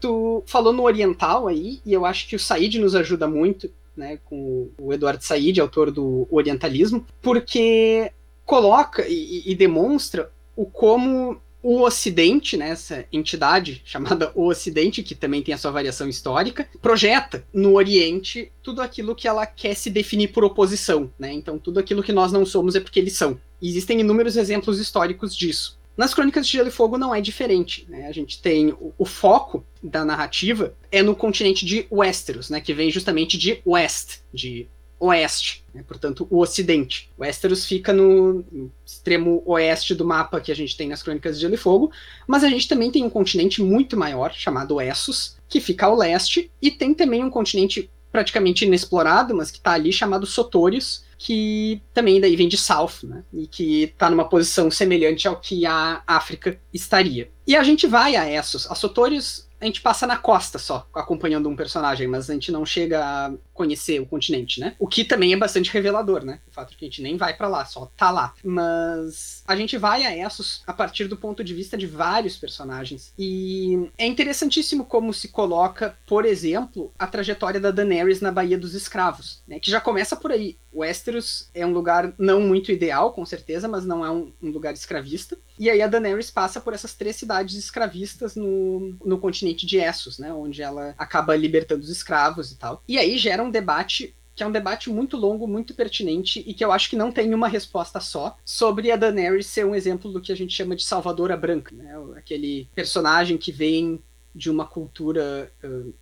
[0.00, 4.18] Tu falou no Oriental aí, e eu acho que o Said nos ajuda muito, né,
[4.24, 8.12] com o Eduardo Said, autor do Orientalismo, porque
[8.44, 15.14] coloca e, e demonstra o como o Ocidente, né, essa entidade chamada o Ocidente, que
[15.14, 19.88] também tem a sua variação histórica, projeta no Oriente tudo aquilo que ela quer se
[19.88, 21.10] definir por oposição.
[21.18, 21.32] Né?
[21.32, 23.40] Então, tudo aquilo que nós não somos é porque eles são.
[23.62, 25.78] Existem inúmeros exemplos históricos disso.
[25.96, 27.86] Nas Crônicas de Gelo e Fogo não é diferente.
[27.88, 28.08] Né?
[28.08, 32.60] A gente tem o, o, foco da narrativa é no continente de Westeros, né?
[32.60, 35.84] que vem justamente de West, de oeste, né?
[35.86, 37.10] portanto, o ocidente.
[37.18, 38.44] Westeros fica no,
[38.84, 41.90] extremo oeste do mapa que a gente tem nas Crônicas de Gelo e Fogo,
[42.26, 46.50] mas a gente também tem um continente muito maior, chamado Essos, que fica ao leste,
[46.60, 52.20] e tem também um continente praticamente inexplorado, mas que está ali, chamado Sotorius, que também
[52.20, 53.24] daí vem de South, né?
[53.32, 57.30] E que está numa posição semelhante ao que a África estaria.
[57.46, 58.70] E a gente vai a Essos.
[58.70, 62.66] A Sotorius a gente passa na costa só, acompanhando um personagem, mas a gente não
[62.66, 64.74] chega a conhecer o continente, né?
[64.78, 66.40] O que também é bastante revelador, né?
[66.48, 68.34] O fato de que a gente nem vai para lá, só tá lá.
[68.44, 73.12] Mas a gente vai a Essos a partir do ponto de vista de vários personagens.
[73.18, 78.74] E é interessantíssimo como se coloca, por exemplo, a trajetória da Daenerys na Baía dos
[78.74, 79.58] Escravos, né?
[79.60, 80.58] Que já começa por aí.
[80.74, 84.74] Westeros é um lugar não muito ideal, com certeza, mas não é um, um, lugar
[84.74, 85.38] escravista.
[85.58, 90.18] E aí a Daenerys passa por essas três cidades escravistas no, no continente de Essos,
[90.18, 90.32] né?
[90.32, 92.82] Onde ela acaba libertando os escravos e tal.
[92.88, 96.64] E aí gera um debate que é um debate muito longo, muito pertinente e que
[96.64, 100.20] eu acho que não tem uma resposta só sobre a Daenerys ser um exemplo do
[100.20, 101.94] que a gente chama de salvadora branca, né?
[102.16, 104.02] Aquele personagem que vem
[104.34, 105.94] de uma cultura uh,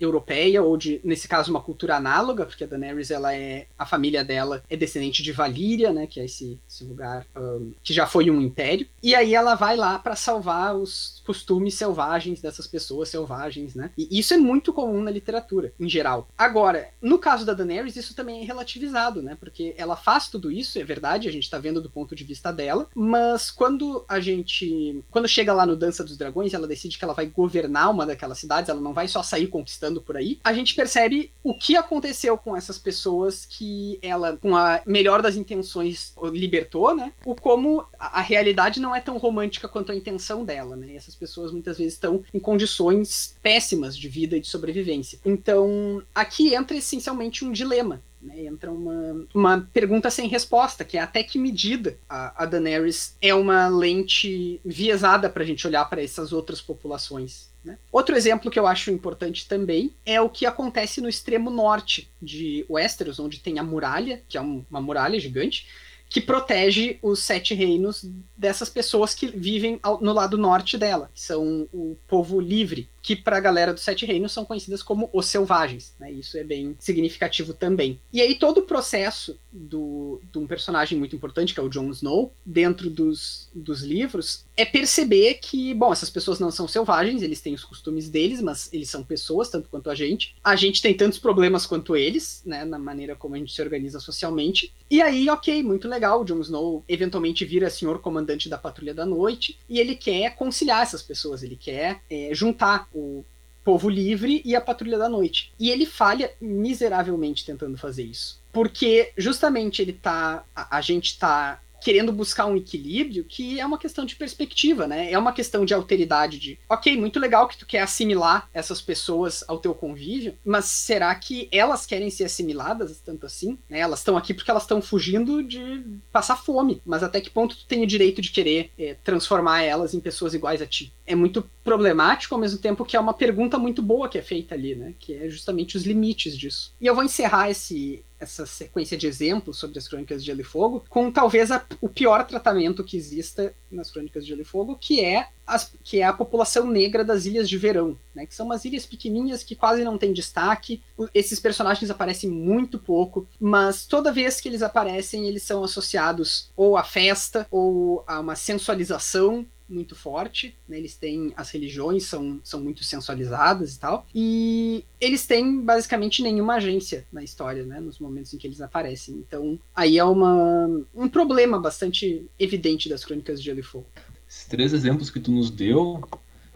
[0.00, 4.24] europeia, ou de, nesse caso, uma cultura análoga, porque a Daenerys, ela é, a família
[4.24, 8.30] dela é descendente de Valíria, né, que é esse, esse lugar um, que já foi
[8.30, 13.74] um império, e aí ela vai lá para salvar os costumes selvagens dessas pessoas selvagens,
[13.74, 16.28] né, e isso é muito comum na literatura, em geral.
[16.36, 20.78] Agora, no caso da Daenerys, isso também é relativizado, né, porque ela faz tudo isso,
[20.78, 25.02] é verdade, a gente tá vendo do ponto de vista dela, mas quando a gente,
[25.10, 28.38] quando chega lá no Dança dos Dragões, ela decide que ela vai governar uma daquelas
[28.38, 32.36] cidades, ela não vai só sair conquistando por aí, a gente percebe o que aconteceu
[32.36, 37.12] com essas pessoas que ela, com a melhor das intenções, libertou, né?
[37.24, 40.92] O como a, realidade não é tão romântica quanto a intenção dela, né?
[40.92, 45.18] E essas pessoas muitas vezes estão em condições péssimas de vida e de sobrevivência.
[45.24, 48.00] Então, aqui entra essencialmente um dilema.
[48.22, 53.16] Né, entra uma, uma pergunta sem resposta, que é até que medida a, a Daenerys
[53.20, 57.48] é uma lente viesada para a gente olhar para essas outras populações.
[57.64, 57.78] Né?
[57.90, 62.66] Outro exemplo que eu acho importante também é o que acontece no extremo norte de
[62.68, 65.66] Westeros, onde tem a muralha, que é um, uma muralha gigante,
[66.10, 68.04] que protege os sete reinos
[68.36, 73.16] dessas pessoas que vivem ao, no lado norte dela, que são o povo livre, que
[73.16, 75.94] para a galera dos Sete Reinos são conhecidas como os Selvagens.
[75.98, 76.12] Né?
[76.12, 78.00] Isso é bem significativo também.
[78.12, 81.90] E aí todo o processo do, de um personagem muito importante, que é o Jon
[81.90, 87.40] Snow, dentro dos, dos livros, é perceber que, bom, essas pessoas não são selvagens, eles
[87.40, 90.34] têm os costumes deles, mas eles são pessoas, tanto quanto a gente.
[90.44, 93.98] A gente tem tantos problemas quanto eles, né, na maneira como a gente se organiza
[94.00, 94.72] socialmente.
[94.90, 99.06] E aí, ok, muito legal, o Jon Snow eventualmente vira senhor comandante da Patrulha da
[99.06, 103.24] Noite, e ele quer conciliar essas pessoas, ele quer é, juntar o
[103.64, 105.52] Povo Livre e a Patrulha da Noite.
[105.58, 108.40] E ele falha miseravelmente tentando fazer isso.
[108.52, 110.44] Porque justamente ele tá.
[110.54, 115.10] A, a gente tá querendo buscar um equilíbrio que é uma questão de perspectiva, né?
[115.10, 119.44] É uma questão de alteridade de, ok, muito legal que tu quer assimilar essas pessoas
[119.48, 123.58] ao teu convívio, mas será que elas querem ser assimiladas tanto assim?
[123.68, 123.78] Né?
[123.80, 127.66] Elas estão aqui porque elas estão fugindo de passar fome, mas até que ponto tu
[127.66, 130.92] tem o direito de querer é, transformar elas em pessoas iguais a ti?
[131.06, 134.54] É muito problemático ao mesmo tempo que é uma pergunta muito boa que é feita
[134.54, 134.94] ali, né?
[134.98, 136.74] Que é justamente os limites disso.
[136.80, 140.44] E eu vou encerrar esse essa sequência de exemplos sobre as Crônicas de Gelo e
[140.44, 144.76] Fogo, com talvez a, o pior tratamento que exista nas Crônicas de Gelo e Fogo,
[144.78, 148.46] que é, as, que é a população negra das Ilhas de Verão, né, que são
[148.46, 150.82] umas ilhas pequenininhas que quase não têm destaque.
[151.14, 156.76] Esses personagens aparecem muito pouco, mas toda vez que eles aparecem, eles são associados ou
[156.76, 160.76] à festa ou a uma sensualização muito forte, né?
[160.76, 166.54] eles têm as religiões são, são muito sensualizadas e tal, e eles têm basicamente nenhuma
[166.54, 167.80] agência na história, né?
[167.80, 169.14] nos momentos em que eles aparecem.
[169.14, 173.86] Então, aí é uma, um problema bastante evidente das Crônicas de Gelo e Fogo.
[174.28, 176.02] Esses três exemplos que tu nos deu,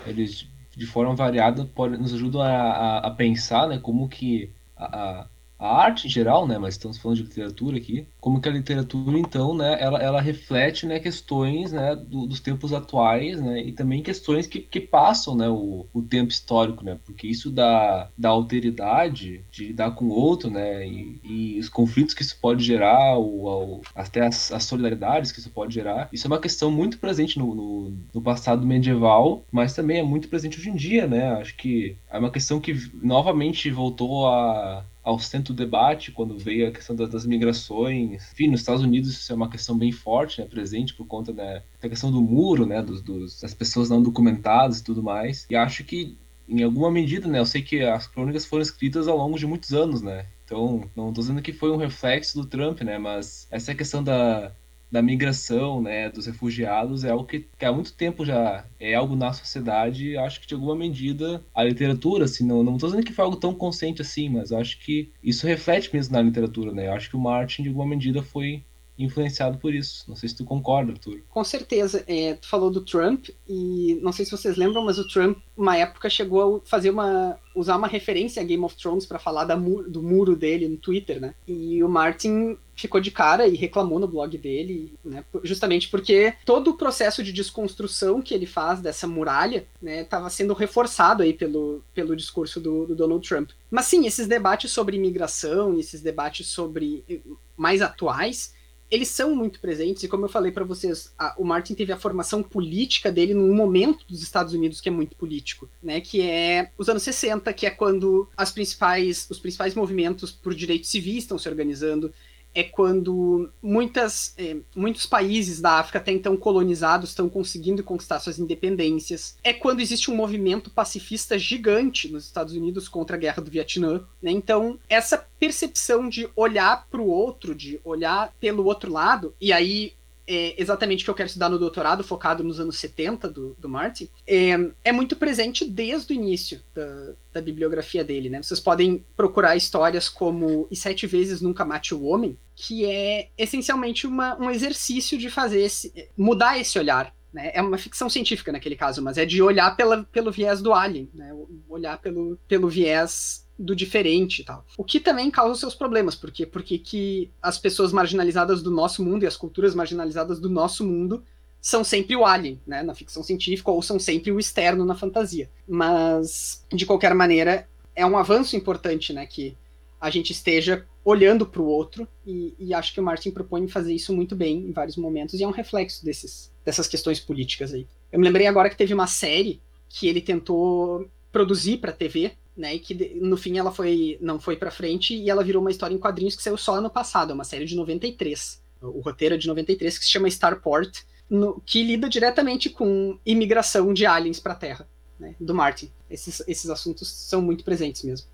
[0.07, 0.47] eles
[0.77, 5.27] de forma variada nos ajudam a, a, a pensar né, como que a
[5.69, 9.55] arte em geral, né, mas estamos falando de literatura aqui, como que a literatura então,
[9.55, 14.47] né, ela, ela reflete, né, questões, né, do, dos tempos atuais, né, e também questões
[14.47, 19.67] que, que passam, né, o, o tempo histórico, né, porque isso da, da alteridade, de
[19.67, 23.83] lidar com o outro, né, e, e os conflitos que isso pode gerar, o, o
[23.95, 27.55] até as, as, solidariedades que isso pode gerar, isso é uma questão muito presente no,
[27.55, 31.97] no, no passado medieval, mas também é muito presente hoje em dia, né, acho que
[32.11, 36.97] é uma questão que novamente voltou a ao centro do debate quando veio a questão
[36.97, 38.33] das migrações.
[38.33, 41.63] Enfim, nos Estados Unidos isso é uma questão bem forte, né, presente por conta né,
[41.81, 45.47] da questão do muro, né, dos, dos, das pessoas não documentadas e tudo mais.
[45.51, 46.17] E acho que,
[46.49, 49.75] em alguma medida, né, eu sei que as crônicas foram escritas ao longo de muitos
[49.75, 52.99] anos, né, então, não estou dizendo que foi um reflexo do Trump, né?
[52.99, 54.53] Mas essa questão da,
[54.95, 59.17] da migração, né, dos refugiados é algo que, que, há muito tempo já é algo
[59.17, 60.17] na sociedade.
[60.17, 63.37] Acho que de alguma medida a literatura, assim, não não estou dizendo que foi algo
[63.37, 66.89] tão consciente assim, mas acho que isso reflete mesmo na literatura, né?
[66.91, 68.63] Acho que o Martin de alguma medida foi
[68.99, 70.05] influenciado por isso.
[70.09, 71.21] Não sei se tu concorda, Arthur.
[71.29, 72.05] Com certeza.
[72.07, 75.77] É, tu falou do Trump e não sei se vocês lembram, mas o Trump, uma
[75.77, 79.55] época, chegou a fazer uma usar uma referência a Game of Thrones para falar da,
[79.55, 81.35] do muro dele no Twitter, né?
[81.47, 85.25] E o Martin ficou de cara e reclamou no blog dele, né?
[85.45, 90.53] Justamente porque todo o processo de desconstrução que ele faz dessa muralha, né, estava sendo
[90.53, 93.51] reforçado aí pelo, pelo discurso do, do Donald Trump.
[93.71, 97.21] Mas sim, esses debates sobre imigração, esses debates sobre eh,
[97.57, 98.54] mais atuais,
[98.91, 101.97] eles são muito presentes, e como eu falei para vocês, a, o Martin teve a
[101.97, 106.01] formação política dele num momento dos Estados Unidos que é muito político, né?
[106.01, 110.91] Que é os anos 60, que é quando as principais, os principais movimentos por direitos
[110.91, 112.13] civis estão se organizando,
[112.55, 118.39] é quando muitas, é, muitos países da África até então colonizados estão conseguindo conquistar suas
[118.39, 119.37] independências.
[119.43, 124.05] É quando existe um movimento pacifista gigante nos Estados Unidos contra a guerra do Vietnã.
[124.23, 124.31] Né?
[124.31, 129.93] Então, essa percepção de olhar para o outro, de olhar pelo outro lado, e aí
[130.27, 133.69] é exatamente o que eu quero estudar no doutorado, focado nos anos 70 do, do
[133.69, 134.53] Martin, é,
[134.85, 138.29] é muito presente desde o início da, da bibliografia dele.
[138.29, 138.43] Né?
[138.43, 144.07] Vocês podem procurar histórias como E Sete Vezes Nunca Mate o Homem, que é essencialmente
[144.07, 147.15] uma, um exercício de fazer esse, mudar esse olhar.
[147.33, 147.51] Né?
[147.53, 151.11] É uma ficção científica naquele caso, mas é de olhar pela, pelo viés do alien,
[151.13, 151.33] né?
[151.69, 154.65] olhar pelo, pelo viés do diferente e tal.
[154.77, 159.23] O que também causa seus problemas, porque porque que as pessoas marginalizadas do nosso mundo
[159.23, 161.23] e as culturas marginalizadas do nosso mundo
[161.61, 165.49] são sempre o alien, né, na ficção científica ou são sempre o externo na fantasia.
[165.67, 169.57] Mas de qualquer maneira é um avanço importante, né, que
[169.99, 173.95] a gente esteja olhando para o outro e, e, acho que o Martin propõe fazer
[173.95, 177.87] isso muito bem em vários momentos e é um reflexo desses, dessas questões políticas aí.
[178.13, 182.75] Eu me lembrei agora que teve uma série que ele tentou produzir para TV né?
[182.75, 185.95] E que no fim ela foi não foi para frente e ela virou uma história
[185.95, 188.63] em quadrinhos que saiu só ano passado, é uma série de 93.
[188.81, 193.95] O roteiro é de 93 que se chama Starport, no, que lida diretamente com imigração
[193.95, 194.89] de aliens para a Terra,
[195.19, 195.91] né, do Martin.
[196.11, 198.29] Esses, esses assuntos são muito presentes mesmo.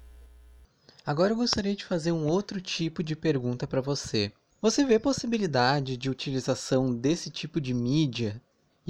[1.07, 4.33] Agora eu gostaria de fazer um outro tipo de pergunta para você.
[4.61, 8.41] Você vê possibilidade de utilização desse tipo de mídia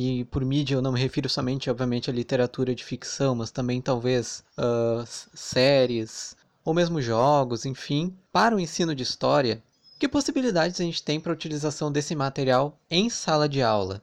[0.00, 3.82] e por mídia eu não me refiro somente, obviamente, à literatura de ficção, mas também
[3.82, 6.34] talvez uh, séries
[6.64, 9.62] ou mesmo jogos, enfim, para o ensino de história.
[9.98, 14.02] Que possibilidades a gente tem para a utilização desse material em sala de aula?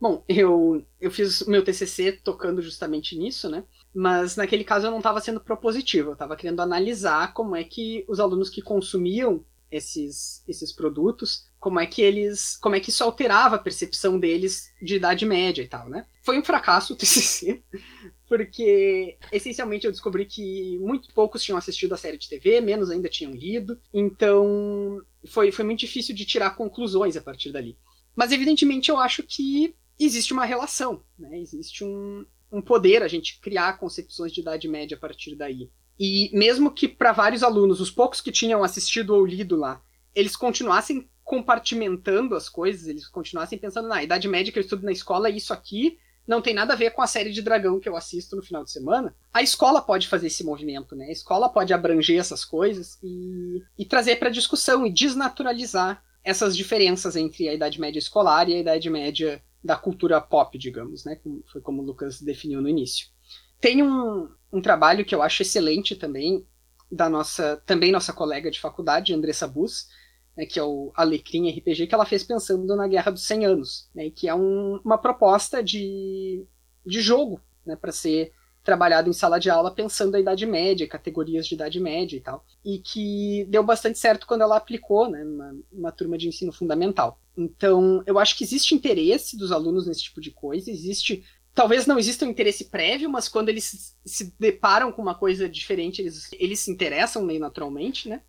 [0.00, 3.62] Bom, eu, eu fiz meu TCC tocando justamente nisso, né?
[3.94, 8.04] Mas naquele caso eu não estava sendo propositivo, eu estava querendo analisar como é que
[8.08, 13.04] os alunos que consumiam esses, esses produtos, como é que eles, como é que isso
[13.04, 16.06] alterava a percepção deles de idade média e tal, né?
[16.22, 17.62] Foi um fracasso o TCC,
[18.26, 23.08] porque essencialmente eu descobri que muito poucos tinham assistido a série de TV, menos ainda
[23.08, 27.78] tinham lido, então foi, foi muito difícil de tirar conclusões a partir dali.
[28.16, 31.38] Mas evidentemente eu acho que existe uma relação, né?
[31.38, 35.70] Existe um, um poder a gente criar concepções de idade média a partir daí.
[36.00, 39.82] E mesmo que para vários alunos, os poucos que tinham assistido ou lido lá,
[40.14, 44.92] eles continuassem compartimentando as coisas, eles continuassem pensando na Idade Média que eu estudo na
[44.92, 47.88] escola é isso aqui, não tem nada a ver com a série de dragão que
[47.88, 49.14] eu assisto no final de semana.
[49.30, 51.06] A escola pode fazer esse movimento, né?
[51.06, 57.14] A escola pode abranger essas coisas e, e trazer para discussão e desnaturalizar essas diferenças
[57.14, 61.20] entre a Idade Média escolar e a Idade Média da cultura pop, digamos, né?
[61.52, 63.08] Foi como o Lucas definiu no início.
[63.60, 66.46] Tem um, um trabalho que eu acho excelente também,
[66.90, 69.88] da nossa, também nossa colega de faculdade, Andressa Bus,
[70.36, 73.90] né, que é o Alecrim RPG, que ela fez pensando na Guerra dos 100 Anos,
[73.94, 76.44] né, que é um, uma proposta de,
[76.84, 78.32] de jogo né, para ser
[78.62, 82.44] trabalhado em sala de aula pensando a Idade Média, categorias de Idade Média e tal.
[82.64, 87.18] E que deu bastante certo quando ela aplicou né, numa, numa turma de ensino fundamental.
[87.36, 91.24] Então, eu acho que existe interesse dos alunos nesse tipo de coisa, existe
[91.54, 96.00] talvez não exista um interesse prévio, mas quando eles se deparam com uma coisa diferente,
[96.00, 98.22] eles, eles se interessam meio naturalmente, né?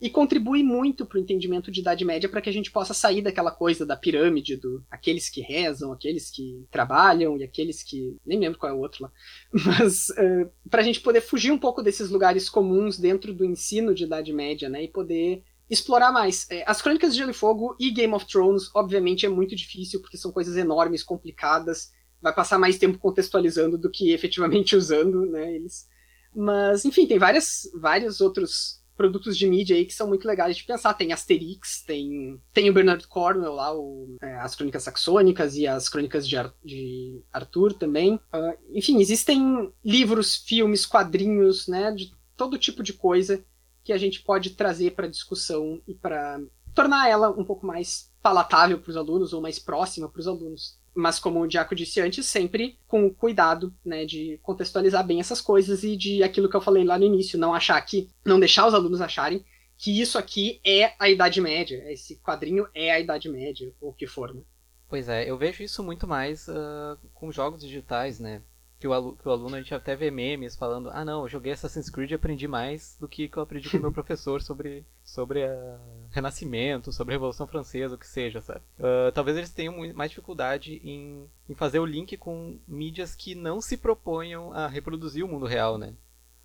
[0.00, 3.20] E contribui muito para o entendimento de Idade Média para que a gente possa sair
[3.20, 8.16] daquela coisa da pirâmide, do aqueles que rezam, aqueles que trabalham e aqueles que.
[8.24, 9.12] Nem lembro qual é o outro lá.
[9.52, 13.94] Mas uh, para a gente poder fugir um pouco desses lugares comuns dentro do ensino
[13.94, 14.84] de Idade Média, né?
[14.84, 16.46] E poder explorar mais.
[16.50, 20.00] É, as Crônicas de Gelo e Fogo e Game of Thrones, obviamente, é muito difícil,
[20.00, 21.90] porque são coisas enormes, complicadas
[22.20, 25.88] vai passar mais tempo contextualizando do que efetivamente usando, né, eles.
[26.34, 30.64] Mas, enfim, tem várias, vários outros produtos de mídia aí que são muito legais de
[30.64, 30.92] pensar.
[30.92, 35.88] Tem Asterix, tem, tem o Bernard Cornwell lá, o, é, as Crônicas Saxônicas e as
[35.88, 38.16] Crônicas de, Ar, de Arthur também.
[38.16, 43.42] Uh, enfim, existem livros, filmes, quadrinhos, né, de todo tipo de coisa
[43.82, 46.38] que a gente pode trazer para discussão e para
[46.74, 50.78] tornar ela um pouco mais palatável para os alunos ou mais próxima para os alunos
[50.94, 55.40] mas como o Diaco disse antes, sempre com o cuidado, né, de contextualizar bem essas
[55.40, 58.66] coisas e de aquilo que eu falei lá no início, não achar que, não deixar
[58.66, 59.44] os alunos acharem
[59.80, 63.94] que isso aqui é a Idade Média, esse quadrinho é a Idade Média, ou o
[63.94, 64.42] que for, né?
[64.86, 68.42] Pois é, eu vejo isso muito mais uh, com jogos digitais, né?
[68.80, 71.28] Que o, aluno, que o aluno a gente até vê memes falando, ah não, eu
[71.28, 74.40] joguei Assassin's Creed e aprendi mais do que, que eu aprendi com o meu professor
[74.40, 75.78] sobre, sobre a
[76.10, 78.62] Renascimento, sobre a Revolução Francesa, o que seja, sabe?
[78.78, 83.60] Uh, talvez eles tenham mais dificuldade em, em fazer o link com mídias que não
[83.60, 85.92] se proponham a reproduzir o mundo real, né?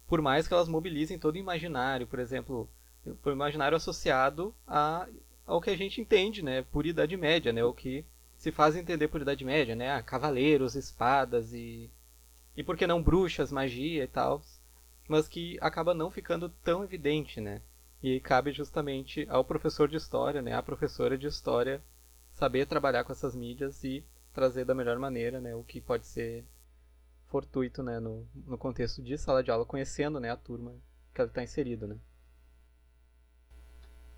[0.05, 2.69] Por mais que elas mobilizem todo o imaginário, por exemplo,
[3.23, 5.07] o imaginário associado a,
[5.47, 6.65] ao que a gente entende, né?
[6.69, 7.63] Por Idade Média, né?
[7.63, 8.03] O que
[8.35, 9.93] se faz entender por Idade Média, né?
[9.93, 11.89] Ah, cavaleiros, espadas e
[12.55, 14.41] e por que não bruxas, magia e tal,
[15.07, 17.61] mas que acaba não ficando tão evidente, né?
[18.01, 21.81] E cabe justamente ao professor de história, né, à professora de história,
[22.33, 24.03] saber trabalhar com essas mídias e
[24.33, 26.45] trazer da melhor maneira, né, o que pode ser
[27.27, 30.75] fortuito, né, no, no contexto de sala de aula, conhecendo, né, a turma
[31.13, 31.97] que ela está inserida, né.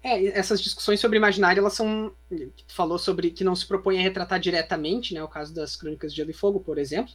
[0.04, 2.16] É, essas discussões sobre imaginário, elas são.
[2.30, 5.24] Tu falou sobre que não se propõe a retratar diretamente, né?
[5.24, 7.14] O caso das Crônicas de Gelo e Fogo, por exemplo.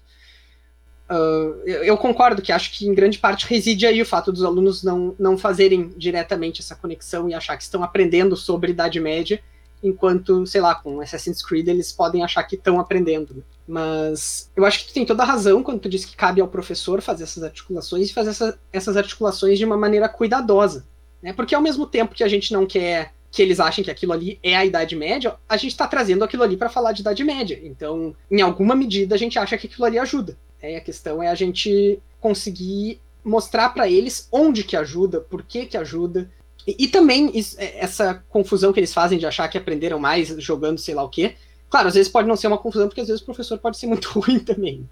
[1.12, 4.82] Uh, eu, concordo que acho que em grande parte reside aí o fato dos alunos
[4.82, 9.42] não, não fazerem diretamente essa conexão e achar que estão aprendendo sobre Idade Média,
[9.82, 13.34] enquanto, sei lá, com Assassin's Creed eles podem achar que estão aprendendo.
[13.34, 13.42] Né?
[13.68, 16.48] Mas eu acho que tu tem toda a razão quando tu diz que cabe ao
[16.48, 20.86] professor fazer essas articulações e fazer essa, essas articulações de uma maneira cuidadosa.
[21.22, 21.34] Né?
[21.34, 24.38] Porque ao mesmo tempo que a gente não quer que eles achem que aquilo ali
[24.42, 27.58] é a Idade Média, a gente está trazendo aquilo ali para falar de Idade Média.
[27.62, 30.36] Então, em alguma medida, a gente acha que aquilo ali ajuda.
[30.62, 35.66] É, a questão é a gente conseguir mostrar para eles onde que ajuda, por que
[35.66, 36.30] que ajuda.
[36.66, 40.28] E, e também isso, é, essa confusão que eles fazem de achar que aprenderam mais
[40.38, 41.34] jogando sei lá o quê.
[41.72, 43.86] Claro, às vezes pode não ser uma confusão, porque às vezes o professor pode ser
[43.86, 44.86] muito ruim também.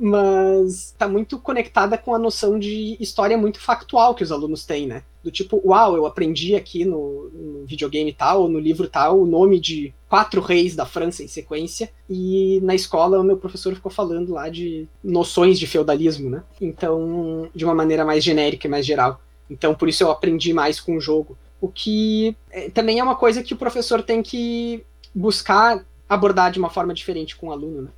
[0.00, 4.88] Mas está muito conectada com a noção de história muito factual que os alunos têm,
[4.88, 5.04] né?
[5.22, 9.60] Do tipo, uau, eu aprendi aqui no, no videogame tal, no livro tal, o nome
[9.60, 14.32] de quatro reis da França em sequência, e na escola o meu professor ficou falando
[14.32, 16.42] lá de noções de feudalismo, né?
[16.60, 19.20] Então, de uma maneira mais genérica e mais geral.
[19.48, 21.38] Então, por isso eu aprendi mais com o jogo.
[21.60, 26.58] O que é, também é uma coisa que o professor tem que buscar abordar de
[26.58, 27.90] uma forma diferente com o aluno, né?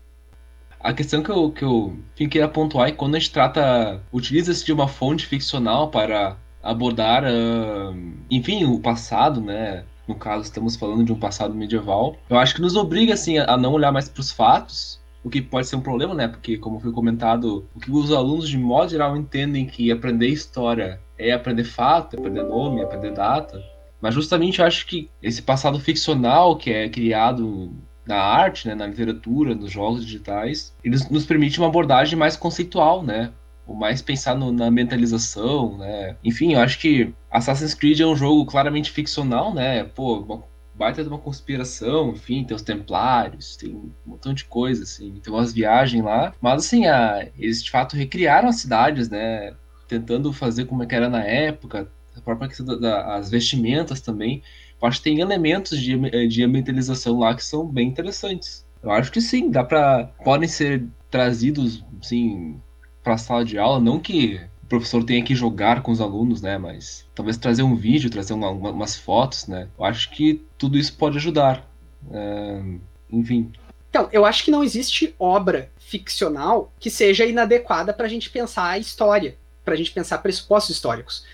[0.81, 4.65] A questão que eu, que eu enfim, queria pontuar é quando a gente trata, utiliza-se
[4.65, 7.97] de uma fonte ficcional para abordar, uh,
[8.31, 9.85] enfim, o passado, né?
[10.07, 12.17] No caso, estamos falando de um passado medieval.
[12.31, 15.43] Eu acho que nos obriga, assim, a não olhar mais para os fatos, o que
[15.43, 16.29] pode ser um problema, né?
[16.29, 21.01] Porque, como foi comentado, o que os alunos, de modo geral, entendem que aprender história
[21.19, 23.61] é aprender fato, é aprender nome, é aprender data.
[24.01, 27.73] Mas justamente eu acho que esse passado ficcional que é criado
[28.07, 33.03] na arte, né, na literatura, nos jogos digitais, eles nos permite uma abordagem mais conceitual,
[33.03, 33.33] né?
[33.67, 36.17] ou mais pensar no, na mentalização, né?
[36.23, 39.83] Enfim, eu acho que Assassin's Creed é um jogo claramente ficcional, né?
[39.85, 44.85] Pô, uma baita de uma conspiração, enfim, tem os templários, tem um montão de coisa,
[44.85, 46.33] assim, tem umas viagens lá.
[46.41, 49.55] Mas, assim, a, eles de fato recriaram as cidades, né?
[49.89, 54.43] Tentando fazer como é que era na época, a própria questão das da, vestimentas também.
[54.81, 58.65] Eu acho que tem elementos de, de ambientalização lá que são bem interessantes.
[58.83, 62.61] Eu acho que sim, dá para podem ser trazidos, sim,
[63.03, 66.43] para a sala de aula, não que o professor tenha que jogar com os alunos,
[66.43, 66.59] né?
[66.59, 69.69] Mas talvez trazer um vídeo, trazer uma, uma, umas fotos, né?
[69.79, 71.69] Eu acho que tudo isso pode ajudar.
[72.11, 72.63] É,
[73.11, 73.53] enfim.
[73.89, 78.71] Então, eu acho que não existe obra ficcional que seja inadequada para a gente pensar
[78.71, 81.25] a história, para a gente pensar pressupostos históricos.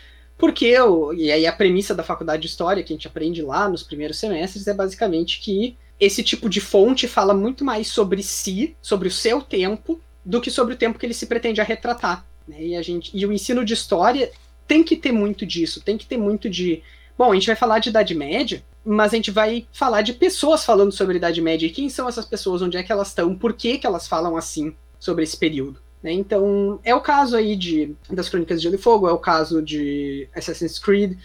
[0.42, 3.68] Porque, eu, e aí a premissa da faculdade de História, que a gente aprende lá
[3.68, 8.74] nos primeiros semestres, é basicamente que esse tipo de fonte fala muito mais sobre si,
[8.82, 12.26] sobre o seu tempo, do que sobre o tempo que ele se pretende retratar.
[12.48, 12.56] Né?
[12.60, 14.32] E, a gente, e o ensino de história
[14.66, 16.82] tem que ter muito disso, tem que ter muito de.
[17.16, 20.64] Bom, a gente vai falar de Idade Média, mas a gente vai falar de pessoas
[20.64, 21.68] falando sobre a Idade Média.
[21.68, 22.62] E quem são essas pessoas?
[22.62, 23.32] Onde é que elas estão?
[23.32, 25.78] Por que, que elas falam assim sobre esse período?
[26.02, 26.12] Né?
[26.12, 29.62] Então, é o caso aí de das Crônicas de Gelo e Fogo, é o caso
[29.62, 31.16] de Assassin's Creed,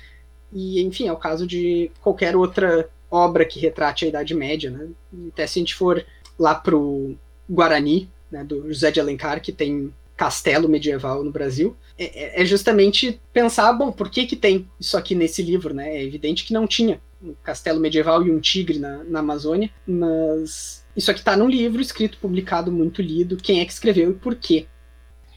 [0.52, 4.70] e enfim, é o caso de qualquer outra obra que retrate a Idade Média.
[4.70, 4.90] Né?
[5.30, 6.06] Até se a gente for
[6.38, 7.16] lá pro
[7.50, 13.22] Guarani, né, do José de Alencar, que tem castelo medieval no Brasil, é, é, justamente
[13.32, 15.96] pensar, bom, por que que tem isso aqui nesse livro, né?
[15.96, 20.84] É evidente que não tinha um castelo medieval e um tigre na, na Amazônia, mas
[20.98, 23.38] isso aqui está num livro escrito, publicado, muito lido.
[23.38, 24.66] Quem é que escreveu e por quê?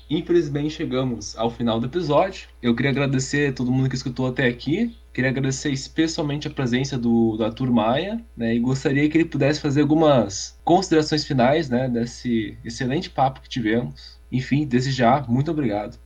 [0.09, 2.49] Infelizmente chegamos ao final do episódio.
[2.63, 4.97] Eu queria agradecer a todo mundo que escutou até aqui.
[5.13, 9.61] Queria agradecer especialmente a presença do, do Arthur Maia, né, e gostaria que ele pudesse
[9.61, 14.19] fazer algumas considerações finais, né, desse excelente papo que tivemos.
[14.33, 15.99] Enfim, desde já, muito obrigado.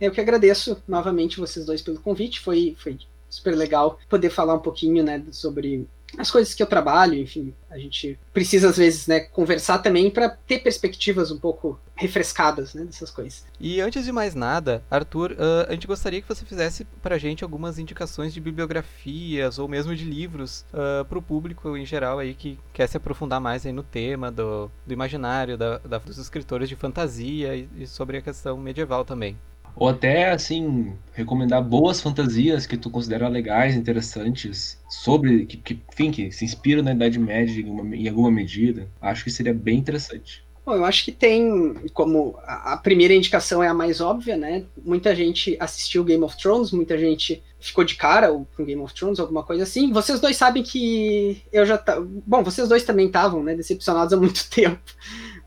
[0.00, 2.40] Eu que agradeço novamente vocês dois pelo convite.
[2.40, 2.96] Foi, foi
[3.28, 5.86] super legal poder falar um pouquinho, né, sobre
[6.18, 10.28] as coisas que eu trabalho, enfim, a gente precisa às vezes, né, conversar também para
[10.28, 13.44] ter perspectivas um pouco refrescadas, né, dessas coisas.
[13.58, 17.18] E antes de mais nada, Arthur, uh, a gente gostaria que você fizesse para a
[17.18, 22.18] gente algumas indicações de bibliografias ou mesmo de livros uh, para o público em geral
[22.18, 26.18] aí que quer se aprofundar mais aí no tema do, do imaginário, da, da, dos
[26.18, 29.38] escritores de fantasia e, e sobre a questão medieval também.
[29.76, 36.10] Ou até, assim, recomendar boas fantasias que tu considera legais, interessantes, sobre, que, que enfim,
[36.10, 38.88] que se inspiram na Idade Média em, uma, em alguma medida.
[39.00, 40.44] Acho que seria bem interessante.
[40.64, 44.64] Bom, eu acho que tem, como a, primeira indicação é a mais óbvia, né?
[44.84, 49.18] Muita gente assistiu Game of Thrones, muita gente ficou de cara com Game of Thrones,
[49.18, 49.92] alguma coisa assim.
[49.92, 54.16] Vocês dois sabem que eu já tá, bom, vocês dois também estavam, né, decepcionados há
[54.16, 54.80] muito tempo.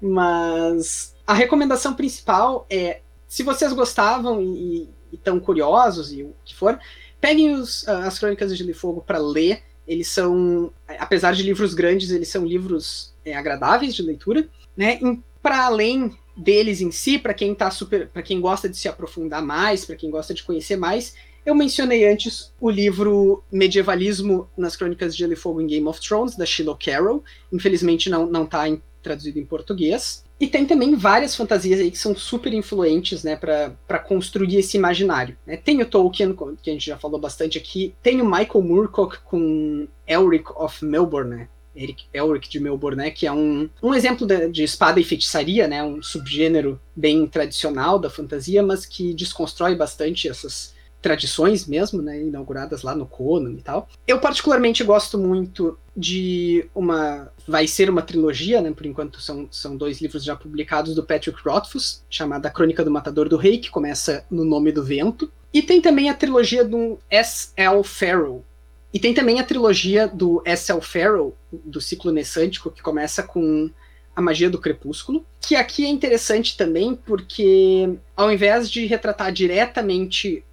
[0.02, 3.00] Mas a recomendação principal é
[3.36, 6.80] se vocês gostavam e estão curiosos e o que for,
[7.20, 9.62] peguem os, ah, as Crônicas de Gelo e Fogo para ler.
[9.86, 14.98] Eles são, apesar de livros grandes, eles são livros é, agradáveis de leitura, né?
[15.44, 19.42] Para além deles em si, para quem tá super, para quem gosta de se aprofundar
[19.42, 21.14] mais, para quem gosta de conhecer mais,
[21.46, 26.00] eu mencionei antes o livro Medievalismo nas Crônicas de Gelo e Fogo em Game of
[26.00, 27.22] Thrones da Shiloh Carroll.
[27.52, 28.64] Infelizmente não não tá
[29.04, 30.24] traduzido em português.
[30.40, 35.38] E tem também várias fantasias aí que são super influentes, né, para construir esse imaginário.
[35.46, 35.56] Né?
[35.56, 39.88] Tem o Tolkien, que a gente já falou bastante aqui, tem o Michael Moorcock com
[40.06, 41.48] Elric of Melbourne, né?
[41.76, 45.68] Eric Elric de Melbourne, né, que é um, um exemplo de, de, espada e feitiçaria,
[45.68, 50.74] né, um subgênero bem tradicional da fantasia, mas que desconstrói bastante essas
[51.06, 53.88] tradições mesmo, né, inauguradas lá no Conan e tal.
[54.08, 59.78] Eu particularmente gosto muito de uma, vai ser uma trilogia, né, por enquanto são, são
[59.78, 64.26] dois livros já publicados do Patrick Rothfuss, chamada Crônica do Matador do Rei, que começa
[64.32, 67.84] no Nome do Vento, e tem também a trilogia do S.L.
[67.84, 68.44] Farrell,
[68.92, 70.82] e tem também a trilogia do S.L.
[70.82, 73.70] Farrell, do ciclo Nessântico, que começa com
[74.16, 80.44] a magia do crepúsculo, que aqui é interessante também porque ao invés de retratar diretamente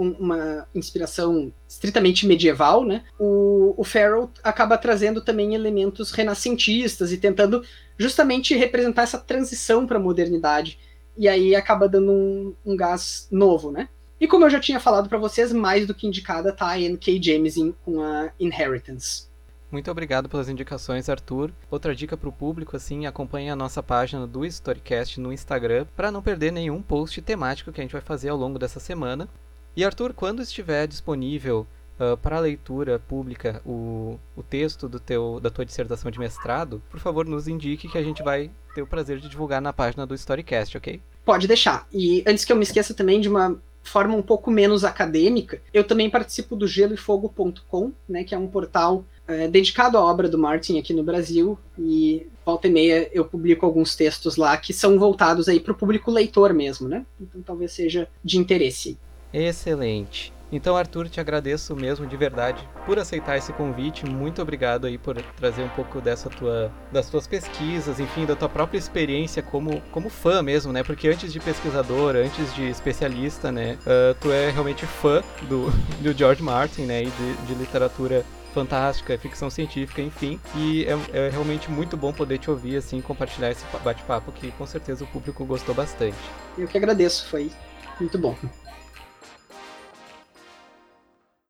[0.00, 3.04] um, uma inspiração estritamente medieval, né?
[3.18, 7.62] O, o Farrell acaba trazendo também elementos renascentistas e tentando
[7.98, 10.78] justamente representar essa transição para a modernidade.
[11.16, 13.88] E aí acaba dando um, um, gás novo, né?
[14.18, 17.22] E como eu já tinha falado para vocês, mais do que indicada tá a N.K.
[17.22, 19.28] Jemisin com a Inheritance.
[19.70, 21.52] Muito obrigado pelas indicações, Arthur.
[21.70, 26.10] Outra dica para o público, assim, acompanhe a nossa página do Storycast no Instagram para
[26.10, 29.28] não perder nenhum post temático que a gente vai fazer ao longo dessa semana.
[29.76, 31.66] E Arthur, quando estiver disponível
[31.98, 36.98] uh, para leitura pública o, o texto do teu, da tua dissertação de mestrado, por
[36.98, 40.14] favor nos indique que a gente vai ter o prazer de divulgar na página do
[40.14, 41.00] Storycast, ok?
[41.24, 41.86] Pode deixar.
[41.92, 45.84] E antes que eu me esqueça também de uma forma um pouco menos acadêmica, eu
[45.84, 50.78] também participo do geloefogo.com, né, que é um portal é, dedicado à obra do Martin
[50.78, 55.48] aqui no Brasil, e volta e meia eu publico alguns textos lá que são voltados
[55.48, 57.06] aí para o público leitor mesmo, né?
[57.20, 58.98] Então talvez seja de interesse.
[59.32, 60.32] Excelente.
[60.52, 64.04] Então, Arthur, te agradeço mesmo de verdade por aceitar esse convite.
[64.04, 68.48] Muito obrigado aí por trazer um pouco dessa tua, das tuas pesquisas, enfim, da tua
[68.48, 70.82] própria experiência como, como fã mesmo, né?
[70.82, 73.78] Porque antes de pesquisador, antes de especialista, né?
[73.82, 75.70] Uh, tu é realmente fã do,
[76.02, 77.04] do George Martin, né?
[77.04, 80.40] E de, de literatura fantástica, ficção científica, enfim.
[80.56, 84.66] E é, é, realmente muito bom poder te ouvir, assim, compartilhar esse bate-papo que com
[84.66, 86.18] certeza o público gostou bastante.
[86.58, 87.52] Eu que agradeço, foi
[88.00, 88.36] muito bom.